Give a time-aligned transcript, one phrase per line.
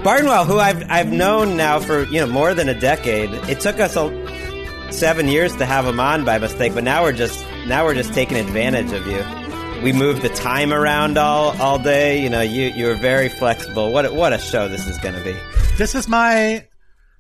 [0.04, 3.30] Barnwell, who I've I've known now for you know more than a decade.
[3.48, 7.12] It took us a, seven years to have him on by mistake, but now we're
[7.12, 9.45] just now we're just taking advantage of you
[9.82, 12.22] we moved the time around all all day.
[12.22, 13.92] You know, you you were very flexible.
[13.92, 15.36] What a, what a show this is going to be.
[15.76, 16.66] This is my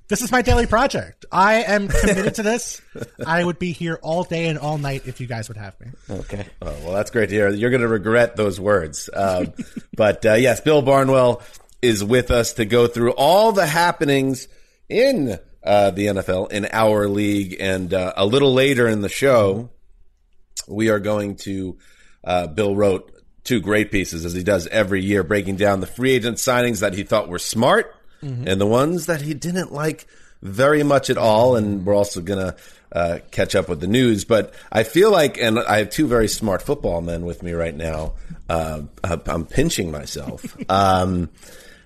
[0.08, 1.24] this is my daily project.
[1.32, 2.80] I am committed to this.
[3.26, 5.88] I would be here all day and all night if you guys would have me.
[6.08, 6.46] Okay.
[6.62, 7.48] Oh, well, that's great to hear.
[7.48, 9.10] You're going to regret those words.
[9.12, 9.52] Um,
[9.96, 11.42] but uh, yes, Bill Barnwell
[11.82, 14.48] is with us to go through all the happenings
[14.88, 19.70] in uh, the NFL in our league, and uh, a little later in the show,
[20.68, 21.76] we are going to
[22.26, 23.12] uh, Bill wrote
[23.44, 26.92] two great pieces as he does every year, breaking down the free agent signings that
[26.92, 28.46] he thought were smart mm-hmm.
[28.46, 30.06] and the ones that he didn't like
[30.42, 31.56] very much at all.
[31.56, 32.56] And we're also going to
[32.92, 34.24] uh, catch up with the news.
[34.24, 37.74] But I feel like, and I have two very smart football men with me right
[37.74, 38.14] now.
[38.48, 40.44] Uh, I'm pinching myself.
[40.70, 41.30] um,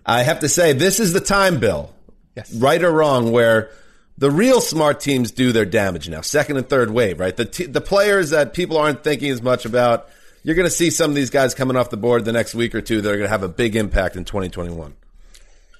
[0.05, 1.95] I have to say, this is the time, Bill,
[2.34, 2.53] yes.
[2.54, 3.71] right or wrong, where
[4.16, 6.22] the real smart teams do their damage now.
[6.22, 7.37] Second and third wave, right?
[7.37, 10.09] The t- the players that people aren't thinking as much about
[10.42, 12.75] you're going to see some of these guys coming off the board the next week
[12.75, 14.95] or two that are going to have a big impact in 2021.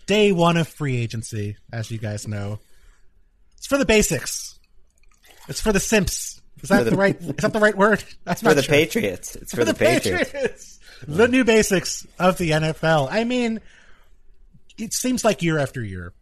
[0.07, 2.59] Day one of free agency, as you guys know.
[3.57, 4.59] It's for the basics.
[5.49, 6.41] It's for the simps.
[6.63, 7.21] Is that the, the, right?
[7.21, 8.05] Is that the right word?
[8.25, 8.75] That's for the sure.
[8.75, 9.37] Patriots.
[9.37, 10.31] It's for, for the, the, Patriots.
[10.31, 10.81] Patriots.
[11.07, 13.09] The new basics of the NFL.
[13.11, 13.61] I mean,
[14.77, 16.13] it seems like year after year,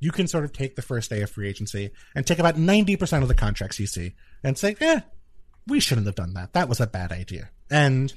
[0.00, 2.96] you can sort of take the first day of free agency and take about ninety
[2.96, 5.00] percent of the contracts you see and say, "Yeah,
[5.66, 6.54] we shouldn't have done that.
[6.54, 8.12] That was a bad idea." And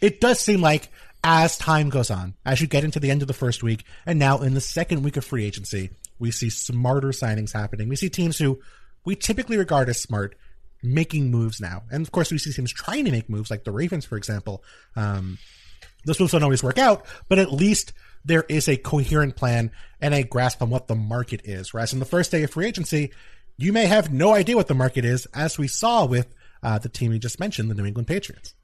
[0.00, 0.88] it does seem like
[1.22, 4.18] as time goes on, as you get into the end of the first week, and
[4.18, 7.88] now in the second week of free agency, we see smarter signings happening.
[7.88, 8.60] We see teams who
[9.04, 10.36] we typically regard as smart
[10.82, 11.82] making moves now.
[11.90, 14.62] And of course, we see teams trying to make moves, like the Ravens, for example.
[14.94, 15.38] Um,
[16.04, 17.92] those moves don't always work out, but at least
[18.24, 19.70] there is a coherent plan
[20.00, 21.72] and a grasp on what the market is.
[21.72, 23.12] Whereas in the first day of free agency,
[23.56, 26.32] you may have no idea what the market is, as we saw with
[26.62, 28.54] uh, the team you just mentioned, the New England Patriots.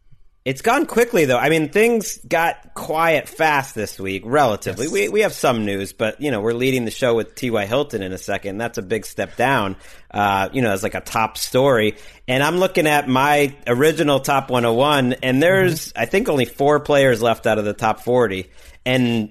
[0.45, 1.39] It's gone quickly though.
[1.39, 4.87] I mean, things got quiet fast this week, relatively.
[4.87, 4.93] Yes.
[4.93, 7.65] We we have some news, but you know, we're leading the show with T.Y.
[7.67, 8.59] Hilton in a second.
[8.59, 9.77] That's a big step down.
[10.11, 11.97] Uh, you know, as like a top story.
[12.27, 15.99] And I'm looking at my original top 101, and there's Mm-hmm.
[16.03, 18.51] I think only four players left out of the top 40,
[18.85, 19.31] and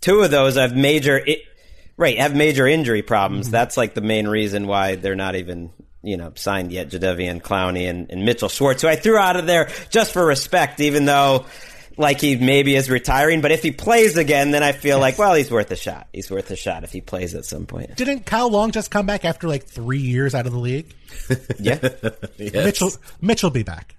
[0.00, 1.20] two of those have major.
[1.26, 1.42] I-
[1.96, 3.48] Right, have major injury problems.
[3.48, 3.52] Mm-hmm.
[3.52, 5.70] That's like the main reason why they're not even
[6.02, 9.46] you know, signed yet Jadeveon Clowney and, and Mitchell Schwartz, who I threw out of
[9.46, 11.46] there just for respect, even though
[11.96, 13.40] like he maybe is retiring.
[13.40, 16.08] But if he plays again, then I feel like, well, he's worth a shot.
[16.12, 17.96] He's worth a shot if he plays at some point.
[17.96, 20.94] Didn't Kyle Long just come back after like three years out of the league?
[21.58, 21.78] Yeah.
[22.38, 22.64] Yes.
[22.64, 23.94] Mitchell Mitchell be back.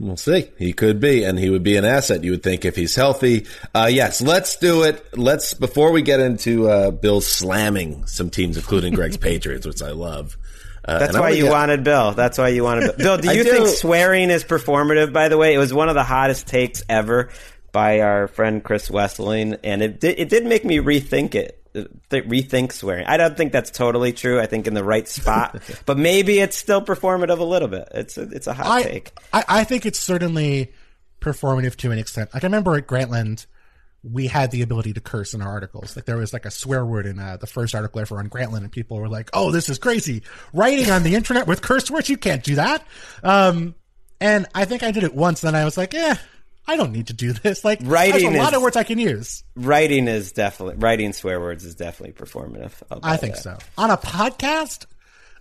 [0.00, 0.50] We'll see.
[0.58, 2.24] He could be, and he would be an asset.
[2.24, 3.46] You would think if he's healthy.
[3.72, 5.16] Uh, yes, let's do it.
[5.16, 9.92] Let's before we get into uh, Bill slamming some teams, including Greg's Patriots, which I
[9.92, 10.36] love.
[10.84, 12.12] Uh, That's why you get- wanted Bill.
[12.12, 13.16] That's why you wanted Bill.
[13.16, 13.50] Bill, do you do.
[13.50, 15.54] think swearing is performative, by the way?
[15.54, 17.30] It was one of the hottest takes ever
[17.70, 21.58] by our friend Chris Wesseling, and it did, it did make me rethink it.
[21.74, 23.06] uh, th- Rethink swearing.
[23.06, 24.40] I don't think that's totally true.
[24.40, 27.88] I think in the right spot, but maybe it's still performative a little bit.
[27.92, 29.12] It's a, it's a hot I, take.
[29.32, 30.72] I I think it's certainly
[31.20, 32.34] performative to an extent.
[32.34, 33.46] Like I remember at Grantland,
[34.04, 35.94] we had the ability to curse in our articles.
[35.96, 38.58] Like there was like a swear word in uh, the first article ever on Grantland,
[38.58, 40.22] and people were like, "Oh, this is crazy!
[40.52, 42.86] Writing on the internet with curse words, you can't do that."
[43.22, 43.74] Um,
[44.20, 46.16] and I think I did it once, and I was like, "Yeah,
[46.66, 47.64] I don't need to do this.
[47.64, 49.44] Like, Writing there's a lot is- of words I can use.
[49.56, 52.72] Writing is definitely writing swear words is definitely performative.
[53.02, 53.42] I think that.
[53.42, 53.58] so.
[53.78, 54.86] On a podcast,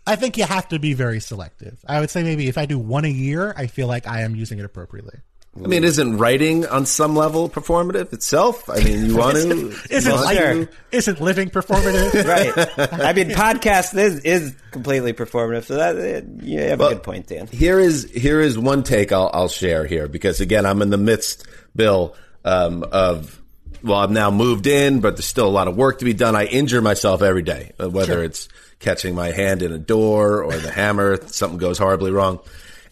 [0.05, 1.83] I think you have to be very selective.
[1.87, 4.35] I would say maybe if I do one a year, I feel like I am
[4.35, 5.19] using it appropriately.
[5.57, 8.69] I mean, isn't writing on some level performative itself?
[8.69, 9.75] I mean, you want to?
[9.89, 12.25] Isn't want like, to- isn't living performative?
[12.77, 13.01] right.
[13.01, 15.65] I mean, podcast is is completely performative.
[15.65, 17.47] So that you have a good point, Dan.
[17.47, 20.97] Here is here is one take I'll, I'll share here because again I'm in the
[20.97, 21.45] midst,
[21.75, 22.15] Bill,
[22.45, 23.41] um, of
[23.83, 26.33] well I've now moved in, but there's still a lot of work to be done.
[26.33, 28.47] I injure myself every day, uh, whether it's
[28.79, 32.39] catching my hand in a door or the hammer, something goes horribly wrong.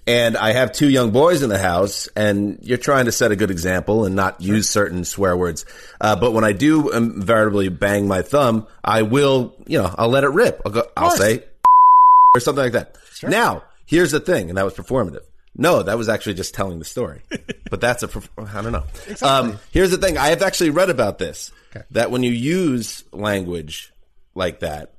[0.10, 3.36] And I have two young boys in the house, and you're trying to set a
[3.36, 5.68] good example and not use certain swear words.
[6.02, 10.24] Uh, but when I do invariably bang my thumb, I will, you know, I'll let
[10.24, 10.64] it rip.
[10.66, 11.44] I'll, go, I'll say
[12.36, 12.98] or something like that.
[13.22, 15.22] Now, here's the thing, and that was performative.
[15.56, 17.22] No, that was actually just telling the story.
[17.70, 18.86] but that's a, I don't know.
[19.22, 20.18] Um, here's the thing.
[20.18, 21.52] I have actually read about this,
[21.92, 23.94] that when you use language
[24.34, 24.92] like that,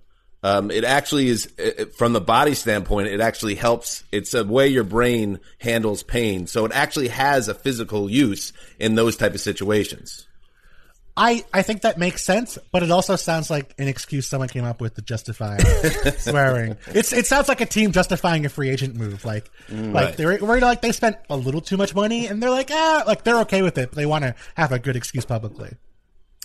[0.43, 4.05] um, it actually is, it, it- from the body standpoint, it actually helps.
[4.13, 6.47] It's a way your brain handles pain.
[6.47, 10.27] So it actually has a physical use in those type of situations.
[11.17, 14.65] I, I think that makes sense, but it also sounds like an excuse someone came
[14.65, 15.59] up with to justify
[16.19, 16.77] swearing.
[16.95, 19.25] It's it sounds like a team justifying a free agent move.
[19.25, 22.71] Like like they're worried like they spent a little too much money and they're like
[22.71, 25.73] ah like they're okay with it, but they want to have a good excuse publicly.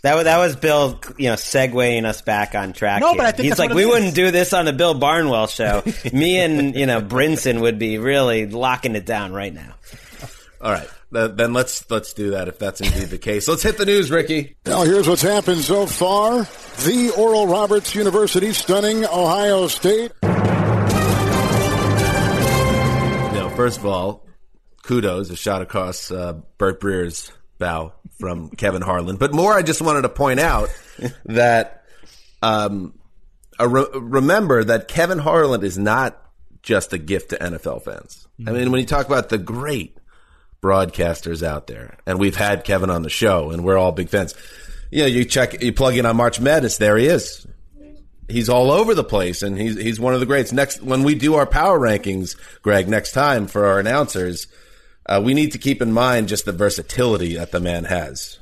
[0.05, 3.01] That was, that was Bill, you know, segueing us back on track.
[3.01, 3.17] No, here.
[3.17, 4.93] but I think he's that's like, what we it wouldn't do this on the Bill
[4.93, 5.81] Barnwell show.
[6.13, 9.73] Me and you know Brinson would be really locking it down right now.
[10.61, 10.87] All right.
[11.09, 13.47] Then let's let's do that if that's indeed the case.
[13.47, 14.55] Let's hit the news, Ricky.
[14.67, 16.43] Now, here's what's happened so far.
[16.83, 20.11] The Oral Roberts University stunning Ohio State.
[20.21, 20.29] You
[23.39, 24.27] know, first of all,
[24.83, 29.17] kudos, a shot across uh, Bert Breer's bow from Kevin Harlan.
[29.17, 30.69] But more, I just wanted to point out
[31.25, 31.83] that
[32.41, 32.97] um,
[33.59, 36.21] re- remember that Kevin Harlan is not
[36.61, 38.27] just a gift to NFL fans.
[38.45, 39.97] I mean, when you talk about the great
[40.61, 44.33] broadcasters out there, and we've had Kevin on the show, and we're all big fans.
[44.91, 47.47] You know, you check, you plug in on March Madness, there he is
[48.27, 50.51] he's all over the place and he's he's one of the greats.
[50.51, 54.47] Next when we do our power rankings, Greg, next time for our announcers,
[55.07, 58.39] uh, we need to keep in mind just the versatility that the man has.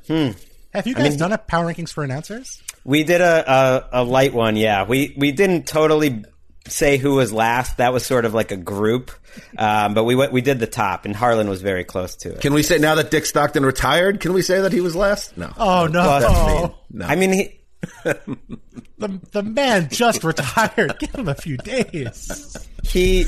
[0.74, 2.62] Have you guys done a power rankings for announcers?
[2.84, 4.86] We did a, a a light one, yeah.
[4.86, 6.24] We we didn't totally
[6.68, 7.78] say who was last.
[7.78, 9.12] That was sort of like a group,
[9.58, 12.42] um, but we went, we did the top, and Harlan was very close to it.
[12.42, 14.20] Can we say now that Dick Stockton retired?
[14.20, 15.38] Can we say that he was last?
[15.38, 15.52] No.
[15.58, 16.02] Oh no!
[16.02, 17.06] Well, No.
[17.06, 17.60] I mean, he,
[18.04, 20.96] the the man just retired.
[21.00, 22.58] Give him a few days.
[22.84, 23.26] he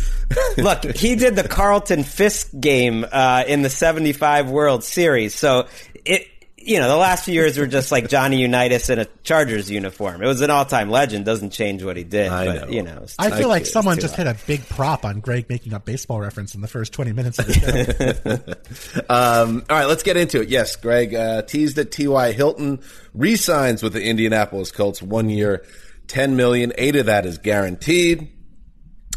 [0.57, 5.67] look he did the Carlton Fisk game uh, in the 75 World Series so
[6.65, 10.23] you know, the last few years were just like Johnny Unitas in a Chargers uniform.
[10.23, 11.23] It was an all-time legend.
[11.23, 12.73] Doesn't change what he did, I but know.
[12.73, 14.23] you know, I feel like someone just high.
[14.23, 17.37] hit a big prop on Greg making up baseball reference in the first 20 minutes
[17.37, 18.53] of the show.
[19.09, 20.49] Um, all right, let's get into it.
[20.49, 22.31] Yes, Greg uh, teased that T.Y.
[22.31, 22.81] Hilton
[23.13, 25.63] re-signs with the Indianapolis Colts one year,
[26.07, 26.73] ten million.
[26.77, 28.31] Eight of that is guaranteed.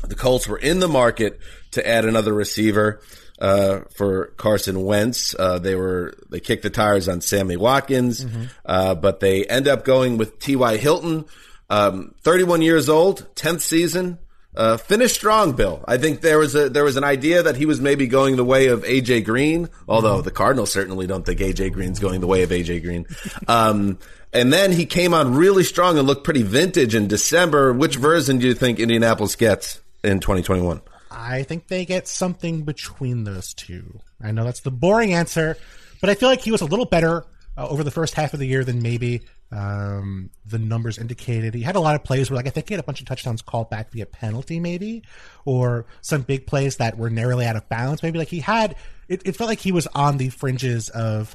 [0.06, 1.40] The Colts were in the market
[1.72, 3.00] to add another receiver
[3.40, 5.34] uh, for Carson Wentz.
[5.38, 8.26] Uh, they were they kicked the tires on Sammy Watkins,
[8.64, 10.76] uh, but they end up going with T.Y.
[10.76, 11.24] Hilton,
[11.70, 14.18] um, 31 years old, 10th season.
[14.56, 15.84] Uh, finished strong, Bill.
[15.86, 18.44] I think there was a there was an idea that he was maybe going the
[18.44, 22.42] way of AJ Green, although the Cardinals certainly don't think AJ Green's going the way
[22.42, 23.06] of AJ Green.
[23.46, 23.98] Um,
[24.32, 27.72] and then he came on really strong and looked pretty vintage in December.
[27.72, 30.80] Which version do you think Indianapolis gets in 2021?
[31.10, 34.00] I think they get something between those two.
[34.22, 35.56] I know that's the boring answer,
[36.00, 37.24] but I feel like he was a little better
[37.56, 41.54] uh, over the first half of the year than maybe um, the numbers indicated.
[41.54, 43.06] He had a lot of plays where, like, I think he had a bunch of
[43.06, 45.02] touchdowns called back via penalty, maybe,
[45.44, 48.02] or some big plays that were narrowly out of bounds.
[48.02, 48.76] Maybe like he had,
[49.08, 51.34] it, it felt like he was on the fringes of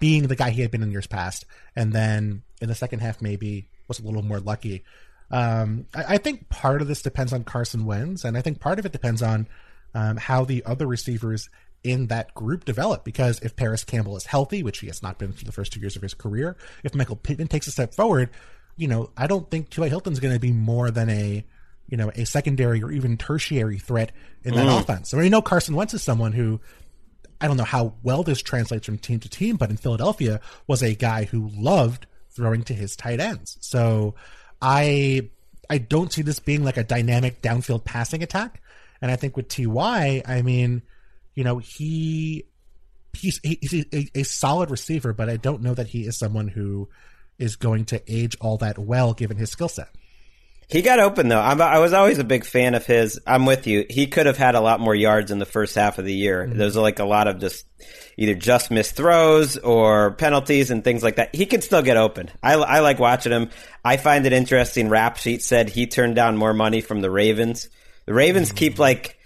[0.00, 3.22] being the guy he had been in years past, and then in the second half
[3.22, 4.84] maybe was a little more lucky.
[5.30, 8.78] Um, I, I think part of this depends on Carson Wentz, and I think part
[8.78, 9.46] of it depends on
[9.94, 11.48] um, how the other receivers
[11.84, 13.04] in that group develop.
[13.04, 15.80] Because if Parris Campbell is healthy, which he has not been for the first two
[15.80, 18.30] years of his career, if Michael Pittman takes a step forward,
[18.76, 19.88] you know, I don't think T.Y.
[19.88, 21.44] Hilton's going to be more than a
[21.88, 24.12] you know a secondary or even tertiary threat
[24.44, 24.80] in that Mm.
[24.80, 25.10] offense.
[25.10, 26.60] So we know Carson Wentz is someone who
[27.40, 30.82] I don't know how well this translates from team to team, but in Philadelphia was
[30.82, 33.56] a guy who loved throwing to his tight ends.
[33.60, 34.14] So
[34.60, 35.30] I
[35.70, 38.62] I don't see this being like a dynamic downfield passing attack.
[39.00, 40.82] And I think with Ty, I mean,
[41.34, 42.44] you know, he
[43.12, 46.88] he's he's a, a solid receiver, but I don't know that he is someone who
[47.38, 49.88] is going to age all that well given his skill set.
[50.68, 51.40] He got open though.
[51.40, 53.18] I'm, I was always a big fan of his.
[53.26, 53.86] I'm with you.
[53.88, 56.44] He could have had a lot more yards in the first half of the year.
[56.44, 56.58] Mm-hmm.
[56.58, 57.64] There's like a lot of just
[58.18, 61.34] either just missed throws or penalties and things like that.
[61.34, 62.30] He could still get open.
[62.42, 63.48] I, I like watching him.
[63.82, 64.90] I find it interesting.
[64.90, 67.70] Rap Sheet said he turned down more money from the Ravens.
[68.04, 68.82] The Ravens keep mm-hmm.
[68.82, 69.18] like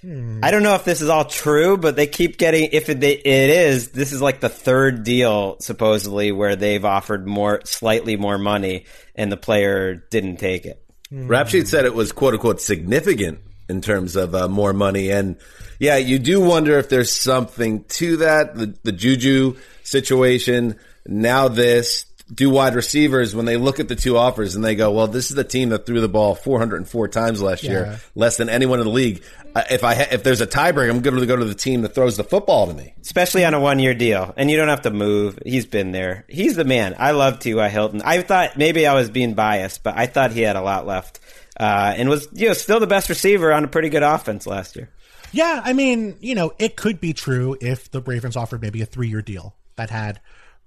[0.00, 0.40] hmm.
[0.42, 2.70] I don't know if this is all true, but they keep getting.
[2.72, 7.60] If it, it is, this is like the third deal supposedly where they've offered more,
[7.66, 10.82] slightly more money, and the player didn't take it.
[11.10, 15.10] Rap Sheet said it was quote unquote significant in terms of uh, more money.
[15.10, 15.36] And
[15.78, 18.56] yeah, you do wonder if there's something to that.
[18.56, 22.06] The, the Juju situation, now this.
[22.34, 25.30] Do wide receivers, when they look at the two offers and they go, well, this
[25.30, 27.70] is the team that threw the ball 404 times last Yeah.
[27.70, 29.22] year, less than anyone in the league.
[29.54, 31.82] Uh, if I ha- if there's a tiebreaker, I'm going to go to the team
[31.82, 32.94] that throws the football to me.
[33.00, 34.34] especially on a one year deal.
[34.36, 35.38] And you don't have to move.
[35.46, 36.24] He's been there.
[36.28, 36.96] He's the man.
[36.98, 37.68] I love T.Y.
[37.68, 38.02] Hilton.
[38.04, 41.20] I thought maybe I was being biased, but I thought he had a lot left.
[41.58, 44.74] Uh, and was you know still the best receiver on a pretty good offense last
[44.74, 44.90] year.
[45.32, 48.86] Yeah, I mean, you know, it could be true if the Ravens offered maybe a
[48.86, 50.20] three year deal that had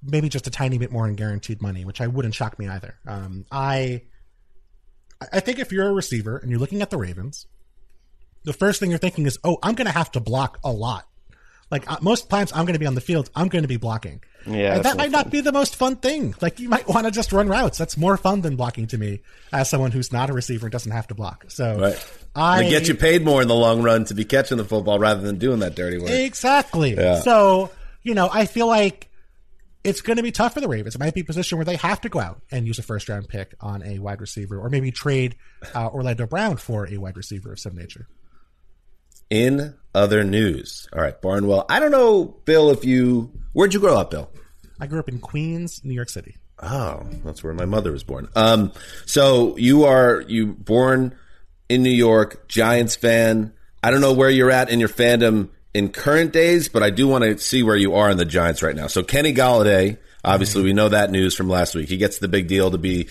[0.03, 2.95] maybe just a tiny bit more in guaranteed money, which I wouldn't shock me either.
[3.07, 4.03] Um, I
[5.33, 7.47] I think if you're a receiver and you're looking at the Ravens,
[8.43, 11.05] the first thing you're thinking is, oh, I'm going to have to block a lot.
[11.71, 13.29] Like uh, most times, I'm going to be on the field.
[13.35, 14.21] I'm going to be blocking.
[14.47, 16.33] Yeah, and that might not be the most fun thing.
[16.41, 17.77] Like you might want to just run routes.
[17.77, 20.91] That's more fun than blocking to me, as someone who's not a receiver and doesn't
[20.91, 21.45] have to block.
[21.49, 22.11] So Right.
[22.33, 24.97] I They get you paid more in the long run to be catching the football
[24.97, 26.09] rather than doing that dirty work.
[26.09, 26.95] Exactly.
[26.95, 27.19] Yeah.
[27.19, 27.69] So,
[28.01, 29.08] you know, I feel like
[29.83, 30.95] it's going to be tough for the Ravens.
[30.95, 33.07] It might be a position where they have to go out and use a first
[33.07, 35.35] round pick on a wide receiver or maybe trade
[35.73, 38.07] uh, Orlando Brown for a wide receiver of some nature.
[39.29, 41.65] In other news, all right, Barnwell.
[41.69, 44.29] I don't know, Bill, if you where'd you grow up, Bill?
[44.79, 46.37] I grew up in Queens, New York City.
[46.61, 48.27] Oh, that's where my mother was born.
[48.35, 48.73] Um,
[49.05, 51.15] so you are you born
[51.69, 53.53] in New York, Giants fan.
[53.83, 57.07] I don't know where you're at in your fandom in current days, but I do
[57.07, 58.87] want to see where you are in the Giants right now.
[58.87, 61.89] So Kenny Golladay, obviously we know that news from last week.
[61.89, 63.07] He gets the big deal to be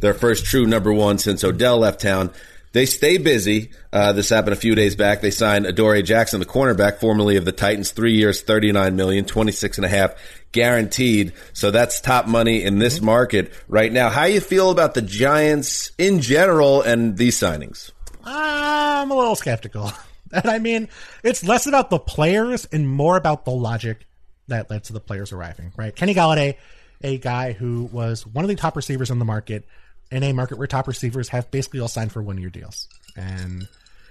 [0.00, 2.32] their first true number one since Odell left town.
[2.72, 3.70] They stay busy.
[3.90, 5.22] Uh, this happened a few days back.
[5.22, 9.78] They signed Adoree Jackson, the cornerback, formerly of the Titans, three years, $39 million, 26
[9.78, 10.14] and a half
[10.52, 11.32] guaranteed.
[11.54, 14.10] So that's top money in this market right now.
[14.10, 17.92] How you feel about the Giants in general and these signings?
[18.24, 19.90] I'm a little skeptical.
[20.36, 20.88] And I mean,
[21.24, 24.06] it's less about the players and more about the logic
[24.48, 25.94] that led to the players arriving, right?
[25.94, 26.56] Kenny Golladay,
[27.02, 29.66] a guy who was one of the top receivers on the market,
[30.10, 32.86] in a market where top receivers have basically all signed for one year deals.
[33.16, 33.66] And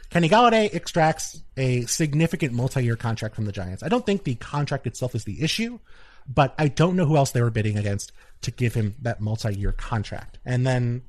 [0.09, 3.83] Kenny Golladay extracts a significant multi year contract from the Giants.
[3.83, 5.79] I don't think the contract itself is the issue.
[6.27, 9.71] but I don't know who else they were bidding against to give him that multi-year
[9.71, 10.39] contract.
[10.45, 11.03] And then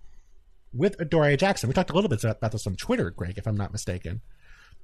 [0.72, 3.56] with Adoree Jackson, we talked a little bit about this on Twitter, Greg, if I'm
[3.56, 4.20] not mistaken.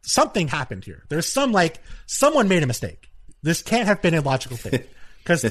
[0.02, 1.04] Something happened here.
[1.08, 3.08] There's some like someone made a mistake.
[3.42, 4.84] This can't have been a logical thing
[5.18, 5.44] because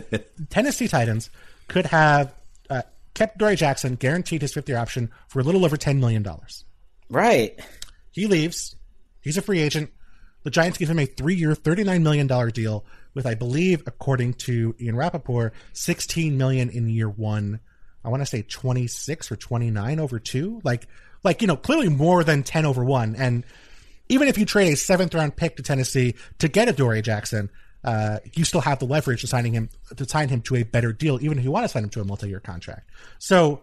[0.49, 1.29] Tennessee Titans
[1.67, 2.33] could have
[2.69, 2.81] uh,
[3.13, 6.65] kept Dory Jackson, guaranteed his fifth year option for a little over ten million dollars.
[7.09, 7.59] Right.
[8.11, 8.75] He leaves.
[9.21, 9.91] He's a free agent.
[10.43, 14.75] The Giants give him a three-year, thirty-nine million dollar deal with, I believe, according to
[14.79, 17.59] Ian Rapoport, sixteen million in year one.
[18.03, 20.59] I want to say twenty-six or twenty-nine over two.
[20.63, 20.87] Like,
[21.23, 23.15] like you know, clearly more than ten over one.
[23.15, 23.45] And
[24.11, 27.49] even if you trade a seventh-round pick to Tennessee to get Adoree Jackson,
[27.85, 30.91] uh, you still have the leverage to signing him to sign him to a better
[30.91, 32.89] deal, even if you want to sign him to a multi-year contract.
[33.19, 33.61] So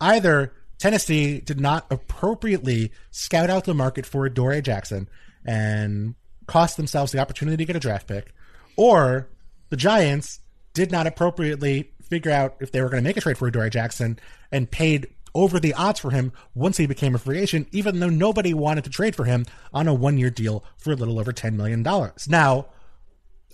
[0.00, 5.08] either Tennessee did not appropriately scout out the market for Adoree Jackson
[5.44, 6.14] and
[6.46, 8.32] cost themselves the opportunity to get a draft pick,
[8.76, 9.28] or
[9.70, 10.38] the Giants
[10.74, 13.70] did not appropriately figure out if they were going to make a trade for Adoree
[13.70, 14.18] Jackson
[14.52, 18.08] and paid over the odds for him once he became a free agent, even though
[18.08, 21.32] nobody wanted to trade for him on a one year deal for a little over
[21.32, 21.82] $10 million.
[22.28, 22.66] Now,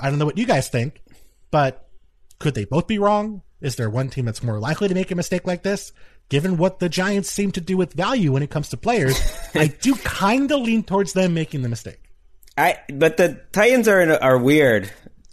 [0.00, 1.02] I don't know what you guys think,
[1.50, 1.88] but
[2.38, 3.42] could they both be wrong?
[3.60, 5.92] Is there one team that's more likely to make a mistake like this?
[6.28, 9.18] Given what the Giants seem to do with value when it comes to players,
[9.54, 12.00] I do kind of lean towards them making the mistake.
[12.56, 14.90] I but the Titans are are weird.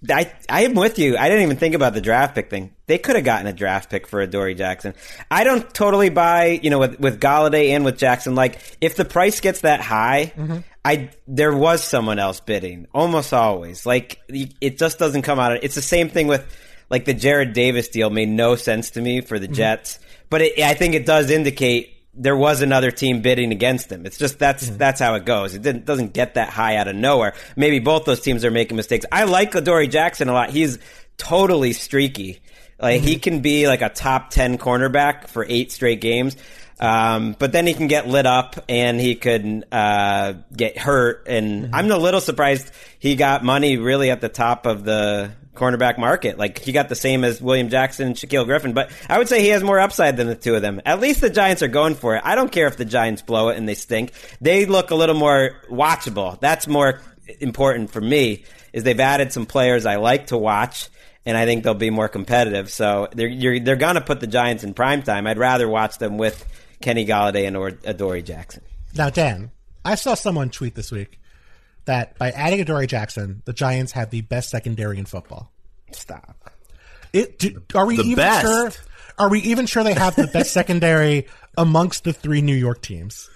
[0.09, 1.15] I I am with you.
[1.15, 2.73] I didn't even think about the draft pick thing.
[2.87, 4.95] They could have gotten a draft pick for Adoree Jackson.
[5.29, 8.33] I don't totally buy, you know, with with Golladay and with Jackson.
[8.33, 10.59] Like if the price gets that high, mm-hmm.
[10.83, 13.85] I there was someone else bidding almost always.
[13.85, 15.63] Like it just doesn't come out.
[15.63, 16.45] It's the same thing with
[16.89, 19.53] like the Jared Davis deal made no sense to me for the mm-hmm.
[19.53, 19.99] Jets,
[20.31, 24.05] but it, I think it does indicate there was another team bidding against him.
[24.05, 25.53] It's just that's that's how it goes.
[25.53, 27.33] It didn't, doesn't get that high out of nowhere.
[27.55, 29.05] Maybe both those teams are making mistakes.
[29.11, 30.49] I like Adoree Jackson a lot.
[30.49, 30.79] He's
[31.17, 32.41] totally streaky.
[32.79, 36.35] Like he can be like a top ten cornerback for eight straight games.
[36.79, 41.27] Um, but then he can get lit up and he could uh, get hurt.
[41.27, 45.97] And I'm a little surprised he got money really at the top of the cornerback
[45.97, 46.37] market.
[46.37, 49.41] Like he got the same as William Jackson and Shaquill Griffin, but I would say
[49.41, 50.81] he has more upside than the two of them.
[50.85, 52.21] At least the Giants are going for it.
[52.25, 54.13] I don't care if the Giants blow it and they stink.
[54.39, 56.39] They look a little more watchable.
[56.39, 57.01] That's more
[57.39, 58.43] important for me.
[58.73, 60.87] Is they've added some players I like to watch.
[61.23, 62.71] And I think they'll be more competitive.
[62.71, 65.27] So they're they're going to put the Giants in prime time.
[65.27, 66.43] I'd rather watch them with
[66.81, 68.63] Kenny Golladay and or Adoree Jackson.
[68.95, 69.51] Now, Dan,
[69.85, 71.19] I saw someone tweet this week
[71.85, 75.51] that by adding Adoree Jackson, the Giants have the best secondary in football.
[75.91, 76.51] Stop.
[77.13, 78.41] It, do, are we The even best.
[78.41, 78.71] sure?
[79.17, 83.29] Are we even sure they have the best secondary amongst the three New York teams?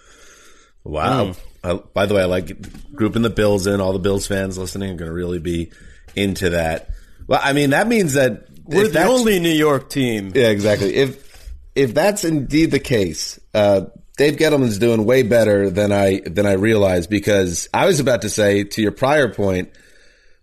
[0.84, 1.34] Wow.
[1.64, 3.82] I, by the way, I like grouping the Bills in.
[3.82, 5.72] All the Bills fans listening are going to really be
[6.16, 6.90] into that.
[7.28, 10.32] Well, I mean, that means that we're the only New York team.
[10.34, 10.96] Yeah, exactly.
[10.96, 11.26] If
[11.76, 13.86] if that's indeed the case, uh,
[14.18, 18.30] Dave Gettleman's doing way better than I than I realized because I was about to
[18.30, 19.72] say to your prior point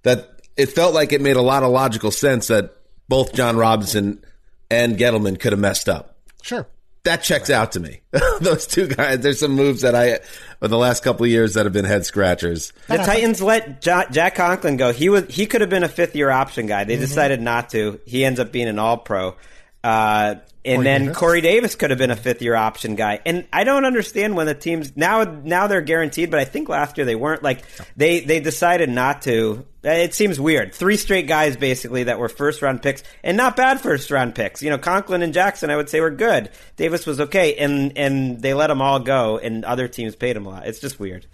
[0.02, 2.76] that it felt like it made a lot of logical sense that
[3.08, 4.22] both Jon Robinson
[4.70, 6.16] and Gettleman could have messed up.
[6.42, 6.66] Sure.
[7.04, 8.00] That checks out to me.
[8.40, 9.20] Those two guys.
[9.20, 10.20] There's some moves that I,
[10.62, 12.72] in the last couple of years, that have been head scratchers.
[12.86, 14.92] The Titans let Ja- Jack Conklin go.
[14.92, 16.82] He was he could have been a fifth year option guy.
[16.82, 16.88] Mm-hmm.
[16.88, 18.00] They decided not to.
[18.06, 19.36] He ends up being an All Pro.
[19.82, 21.16] Uh, and Corey then Davis?
[21.16, 23.20] Corey Davis could have been a fifth year option guy.
[23.26, 26.96] And I don't understand when the teams now now they're guaranteed, but I think last
[26.96, 27.42] year they weren't.
[27.42, 27.62] Like
[27.96, 29.66] they they decided not to.
[29.82, 30.74] It seems weird.
[30.74, 34.62] Three straight guys basically that were first round picks and not bad first round picks.
[34.62, 36.50] You know, Conklin and Jackson I would say were good.
[36.76, 40.46] Davis was okay, and and they let them all go, and other teams paid him
[40.46, 40.66] a lot.
[40.66, 41.26] It's just weird.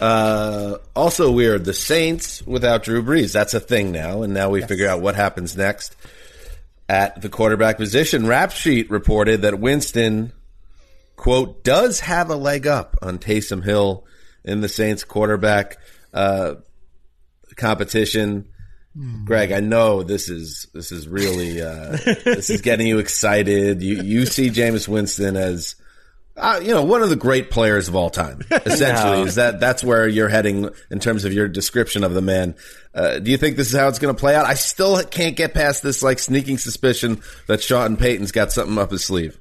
[0.00, 1.64] Uh, also weird.
[1.64, 3.32] The Saints without Drew Brees.
[3.32, 5.96] That's a thing now, and now we figure out what happens next
[6.88, 8.26] at the quarterback position.
[8.26, 10.32] Rap Sheet reported that Winston,
[11.16, 14.06] quote, does have a leg up on Taysom Hill
[14.44, 15.78] in the Saints quarterback
[16.14, 16.54] uh,
[17.56, 18.48] competition.
[19.24, 23.80] Greg, I know this is this is really uh, this is getting you excited.
[23.80, 25.76] You you see Jameis Winston as
[26.38, 28.40] uh, you know one of the great players of all time.
[28.50, 29.24] Essentially, No.
[29.24, 32.54] is that that's where you're heading in terms of your description of the man.
[32.94, 34.46] Uh, do you think this is how it's going to play out?
[34.46, 38.90] I still can't get past this like sneaking suspicion that Sean Payton's got something up
[38.90, 39.38] his sleeve.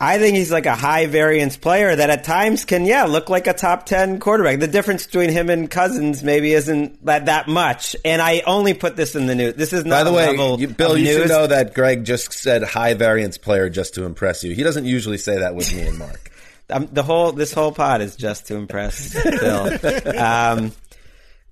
[0.00, 3.48] I think he's like a high variance player that at times can, yeah, look like
[3.48, 4.60] a top 10 quarterback.
[4.60, 7.96] The difference between him and Cousins maybe isn't that, that much.
[8.04, 9.54] And I only put this in the news.
[9.54, 12.32] This is not By the a way, you, Bill, you should know that Greg just
[12.32, 14.54] said high variance player just to impress you.
[14.54, 16.30] He doesn't usually say that with me and Marc.
[16.70, 19.78] Um, the whole this whole pod is just to impress Phil.
[20.18, 20.72] Um,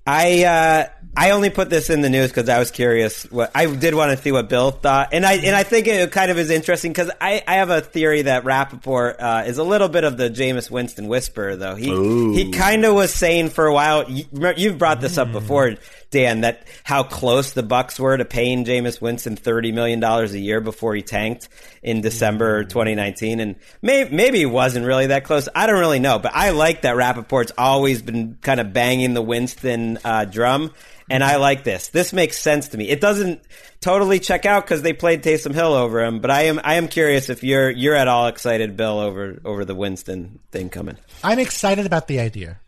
[0.06, 0.86] I uh,
[1.18, 3.24] I only put this in the news because I was curious.
[3.30, 6.12] What I did want to see what Bill thought, and I and I think it
[6.12, 9.64] kind of is interesting because I, I have a theory that Rapoport uh, is a
[9.64, 11.74] little bit of the Jameis Winston whisperer, though.
[11.74, 11.88] He
[12.34, 14.10] he kind of was saying for a while.
[14.10, 14.26] You,
[14.58, 15.76] you've brought this up before,
[16.10, 20.38] Dan, that how close the Bucs were to paying Jameis Winston thirty million dollars a
[20.38, 21.48] year before he tanked
[21.82, 25.48] in December 2019, and may, maybe he wasn't really that close.
[25.54, 29.22] I don't really know, but I like that Rapoport's always been kind of banging the
[29.22, 30.72] Winston uh, drum,
[31.10, 31.88] and I like this.
[31.88, 32.88] This makes sense to me.
[32.88, 33.42] It doesn't
[33.80, 36.88] totally check out because they played Taysom Hill over him, but I am I am
[36.88, 40.96] curious if you're you're at all excited, Bill, over over the Winston thing coming.
[41.22, 42.60] I'm excited about the idea,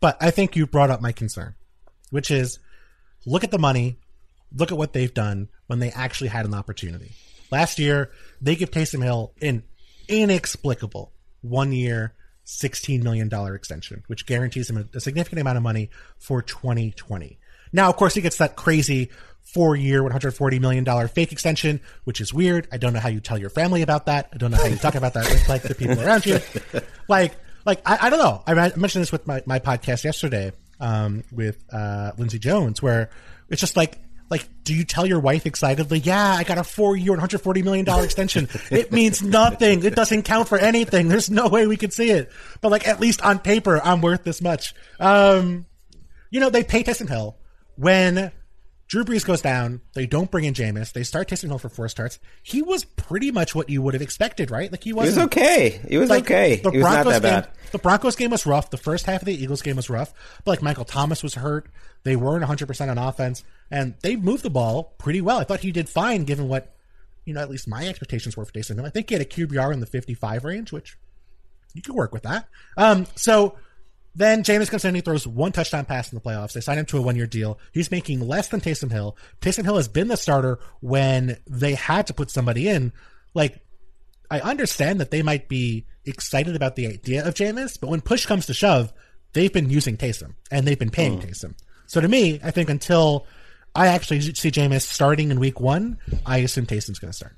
[0.00, 1.54] but I think you brought up my concern,
[2.10, 2.58] which is
[3.26, 3.98] look at the money,
[4.54, 7.12] look at what they've done when they actually had an opportunity.
[7.50, 9.62] Last year, they give Taysom Hill an
[10.08, 12.14] inexplicable one year,
[12.60, 17.38] $16 million extension, which guarantees him a, significant amount of money for 2020.
[17.72, 19.10] Now, of course, he gets that crazy
[19.42, 22.68] four year, $140 million fake extension, which is weird.
[22.70, 24.28] I don't know how you tell your family about that.
[24.32, 26.38] I don't know how you talk about that with like the people around you.
[27.08, 28.42] Like, like, I, I don't know.
[28.46, 33.10] I mentioned this with my, my podcast yesterday, um, with, uh, Lindsay Jones, where
[33.48, 33.98] it's just like,
[34.32, 37.86] like, do you tell your wife excitedly, yeah, I got a four year, $140 million
[38.02, 38.48] extension?
[38.70, 39.84] it means nothing.
[39.84, 41.06] It doesn't count for anything.
[41.08, 42.32] There's no way we could see it.
[42.60, 44.74] But like, at least on paper, I'm worth this much.
[44.98, 45.66] Um,
[46.30, 47.36] you know, they pay Taysom Hill
[47.76, 48.32] when
[48.92, 50.92] Drew Brees goes down, they don't bring in Jameis.
[50.92, 52.18] They start Taysom Hill for four starts.
[52.42, 54.70] He was pretty much what you would have expected, right?
[54.70, 55.16] Like he He wasn't.
[55.16, 55.80] was okay.
[55.88, 56.56] He was like, okay.
[56.56, 57.44] The he was not Broncos that bad.
[57.44, 57.52] game.
[57.72, 58.68] The Broncos game was rough.
[58.68, 60.12] The first half of the Eagles game was rough.
[60.44, 61.70] But like Michael Thomas was hurt.
[62.02, 65.38] They weren't 100 percent on offense, and they moved the ball pretty well.
[65.38, 66.74] I thought he did fine given what
[67.24, 68.84] you know at least my expectations were for Taysom Hill.
[68.84, 70.98] I think he had a QBR in the 55 range, which
[71.72, 72.46] you could work with that.
[72.76, 73.56] Um, so
[74.14, 76.52] then Jameis comes in and he throws one touchdown pass in the playoffs.
[76.52, 77.58] They sign him to a one year deal.
[77.72, 79.16] He's making less than Taysom Hill.
[79.40, 82.92] Taysom Hill has been the starter when they had to put somebody in.
[83.34, 83.60] Like,
[84.30, 88.26] I understand that they might be excited about the idea of Jameis, but when push
[88.26, 88.92] comes to shove,
[89.32, 91.26] they've been using Taysom and they've been paying hmm.
[91.26, 91.54] Taysom.
[91.86, 93.26] So to me, I think until
[93.74, 97.36] I actually see Jameis starting in week one, I assume Taysom's going to start.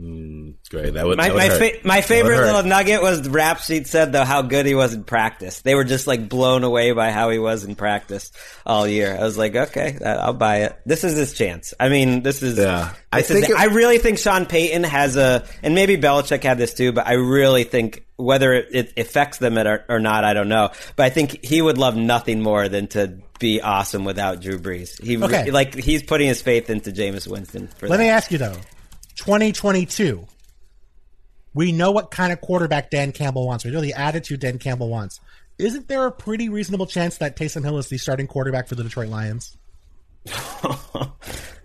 [0.00, 0.94] Mm, great.
[0.94, 3.86] That would, My that would my, fa- my favorite little nugget was the rap sheet
[3.86, 5.60] said though how good he was in practice.
[5.60, 8.32] They were just like blown away by how he was in practice
[8.64, 9.14] all year.
[9.14, 10.76] I was like, okay, I'll buy it.
[10.86, 11.74] This is his chance.
[11.78, 12.56] I mean, this is.
[12.56, 12.94] Yeah.
[13.12, 13.52] I this is think it.
[13.52, 17.06] it- I really think Sean Payton has a, and maybe Belichick had this too, but
[17.06, 20.70] I really think whether it, it affects them or, or not, I don't know.
[20.96, 25.02] But I think he would love nothing more than to be awesome without Drew Brees.
[25.02, 25.50] He re- Okay.
[25.50, 27.68] like he's putting his faith into Jameis Winston.
[27.78, 28.02] For Let that.
[28.02, 28.56] me ask you though,
[29.20, 30.26] 2022.
[31.52, 33.64] We know what kind of quarterback Dan Campbell wants.
[33.64, 35.20] We know the attitude Dan Campbell wants.
[35.58, 38.82] Isn't there a pretty reasonable chance that Taysom Hill is the starting quarterback for the
[38.82, 39.56] Detroit Lions?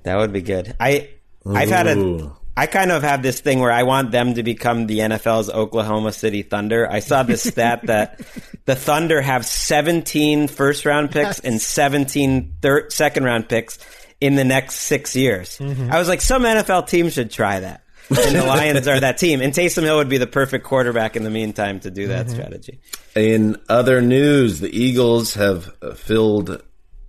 [0.06, 0.76] That would be good.
[0.80, 1.10] I
[1.46, 2.38] I've had a Ooh.
[2.56, 6.12] I kind of have this thing where I want them to become the NFL's Oklahoma
[6.12, 6.90] City Thunder.
[6.90, 8.22] I saw this stat that
[8.66, 13.80] the Thunder have 17 first round picks and 17 third, second round picks
[14.22, 15.60] in the next 6 years.
[15.62, 17.82] I was like some NFL team should try that.
[18.10, 19.42] And the Lions are that team.
[19.42, 22.80] And Taysom Hill would be the perfect quarterback in the meantime to do that strategy.
[23.16, 26.62] In other news, the Eagles have uh, filled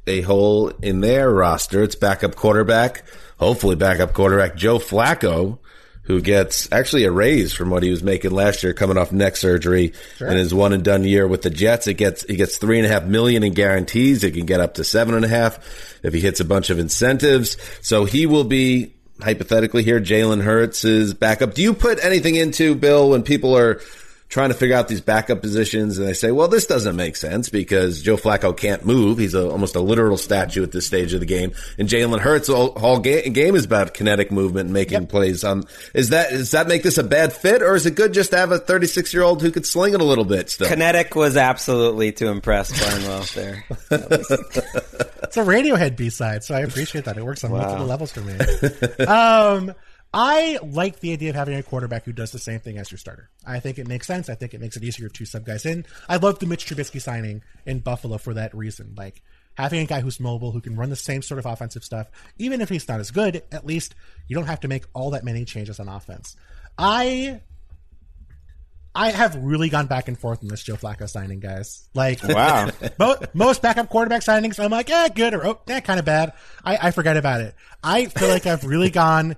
[0.07, 1.83] a hole in their roster.
[1.83, 3.05] It's backup quarterback,
[3.39, 5.59] hopefully backup quarterback Joe Flacco,
[6.07, 9.37] who gets actually a raise from what he was making last year, coming off neck
[9.37, 11.87] surgery and his one and done year with the Jets.
[11.87, 14.25] It gets he gets three and a half million in guarantees.
[14.25, 15.59] It can get up to seven and a half
[16.03, 17.57] if he hits a bunch of incentives.
[17.83, 20.01] So he will be hypothetically here.
[20.01, 21.55] Jalen Hurts is backup.
[21.55, 23.81] Do you put anything into Bill when people are
[24.29, 27.49] trying to figure out these backup positions and they say, well, this doesn't make sense
[27.49, 29.19] because Joe Flacco can't move.
[29.19, 31.53] He's a, almost a literal statue at this stage of the game.
[31.79, 35.45] And Jalen Hurts, all, whole ga- game is about kinetic movement and making plays.
[35.45, 38.31] Um, is that, does that make this a bad fit or is it good just
[38.31, 40.69] to have a 36 year old who could sling it a little bit still?
[40.69, 43.65] Kinetic was absolutely to impress Barnwell there.
[45.27, 47.19] It's a Radiohead B side, so I appreciate that.
[47.19, 48.35] It works on multiple levels for me.
[49.05, 49.75] um,
[50.15, 52.99] I like the idea of having a quarterback who does the same thing as your
[52.99, 53.31] starter.
[53.47, 54.29] I think it makes sense.
[54.29, 55.85] I think it makes it easier to sub guys in.
[56.09, 58.95] I love the Mitch Trubisky signing in Buffalo for that reason.
[58.97, 59.23] Like
[59.55, 62.61] having a guy who's mobile, who can run the same sort of offensive stuff, even
[62.61, 63.95] if he's not as good, at least
[64.29, 66.37] you don't have to make all that many changes on offense.
[66.79, 67.41] I
[68.95, 71.87] I have really gone back and forth on this Joe Flacco signing, guys.
[71.93, 72.71] Like, Wow.
[72.99, 76.33] Mo- most backup quarterback signings, I'm like, eh, good or oh, eh, kind of bad.
[76.65, 77.55] I, I forget about it.
[77.85, 79.37] I feel like I've really gone.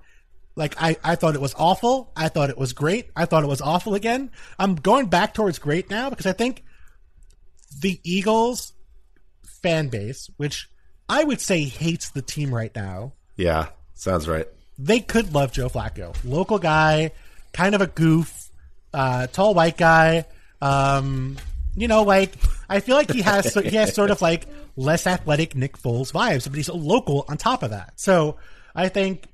[0.58, 2.12] Like I, I thought it was awful.
[2.16, 3.10] I thought it was great.
[3.16, 4.30] I thought it was awful again.
[4.58, 6.64] I'm going back towards great now because I think
[7.80, 8.72] the Eagles
[9.62, 10.68] fan base, which
[11.08, 14.46] I would say hates the team right now, Yeah, sounds right.
[14.78, 16.14] they could love Joe Flacco.
[16.24, 17.12] Local guy,
[17.52, 18.50] kind of a goof,
[18.92, 20.26] uh, tall white guy.
[20.60, 21.36] Um,
[21.76, 22.34] you know, like
[22.68, 26.44] I feel like he has he has sort of like less athletic Nick Foles vibes,
[26.48, 27.92] but he's a local on top of that.
[27.96, 28.36] So
[28.74, 29.26] I think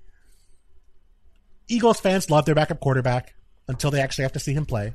[1.68, 3.34] Eagles fans love their backup quarterback
[3.68, 4.94] until they actually have to see him play,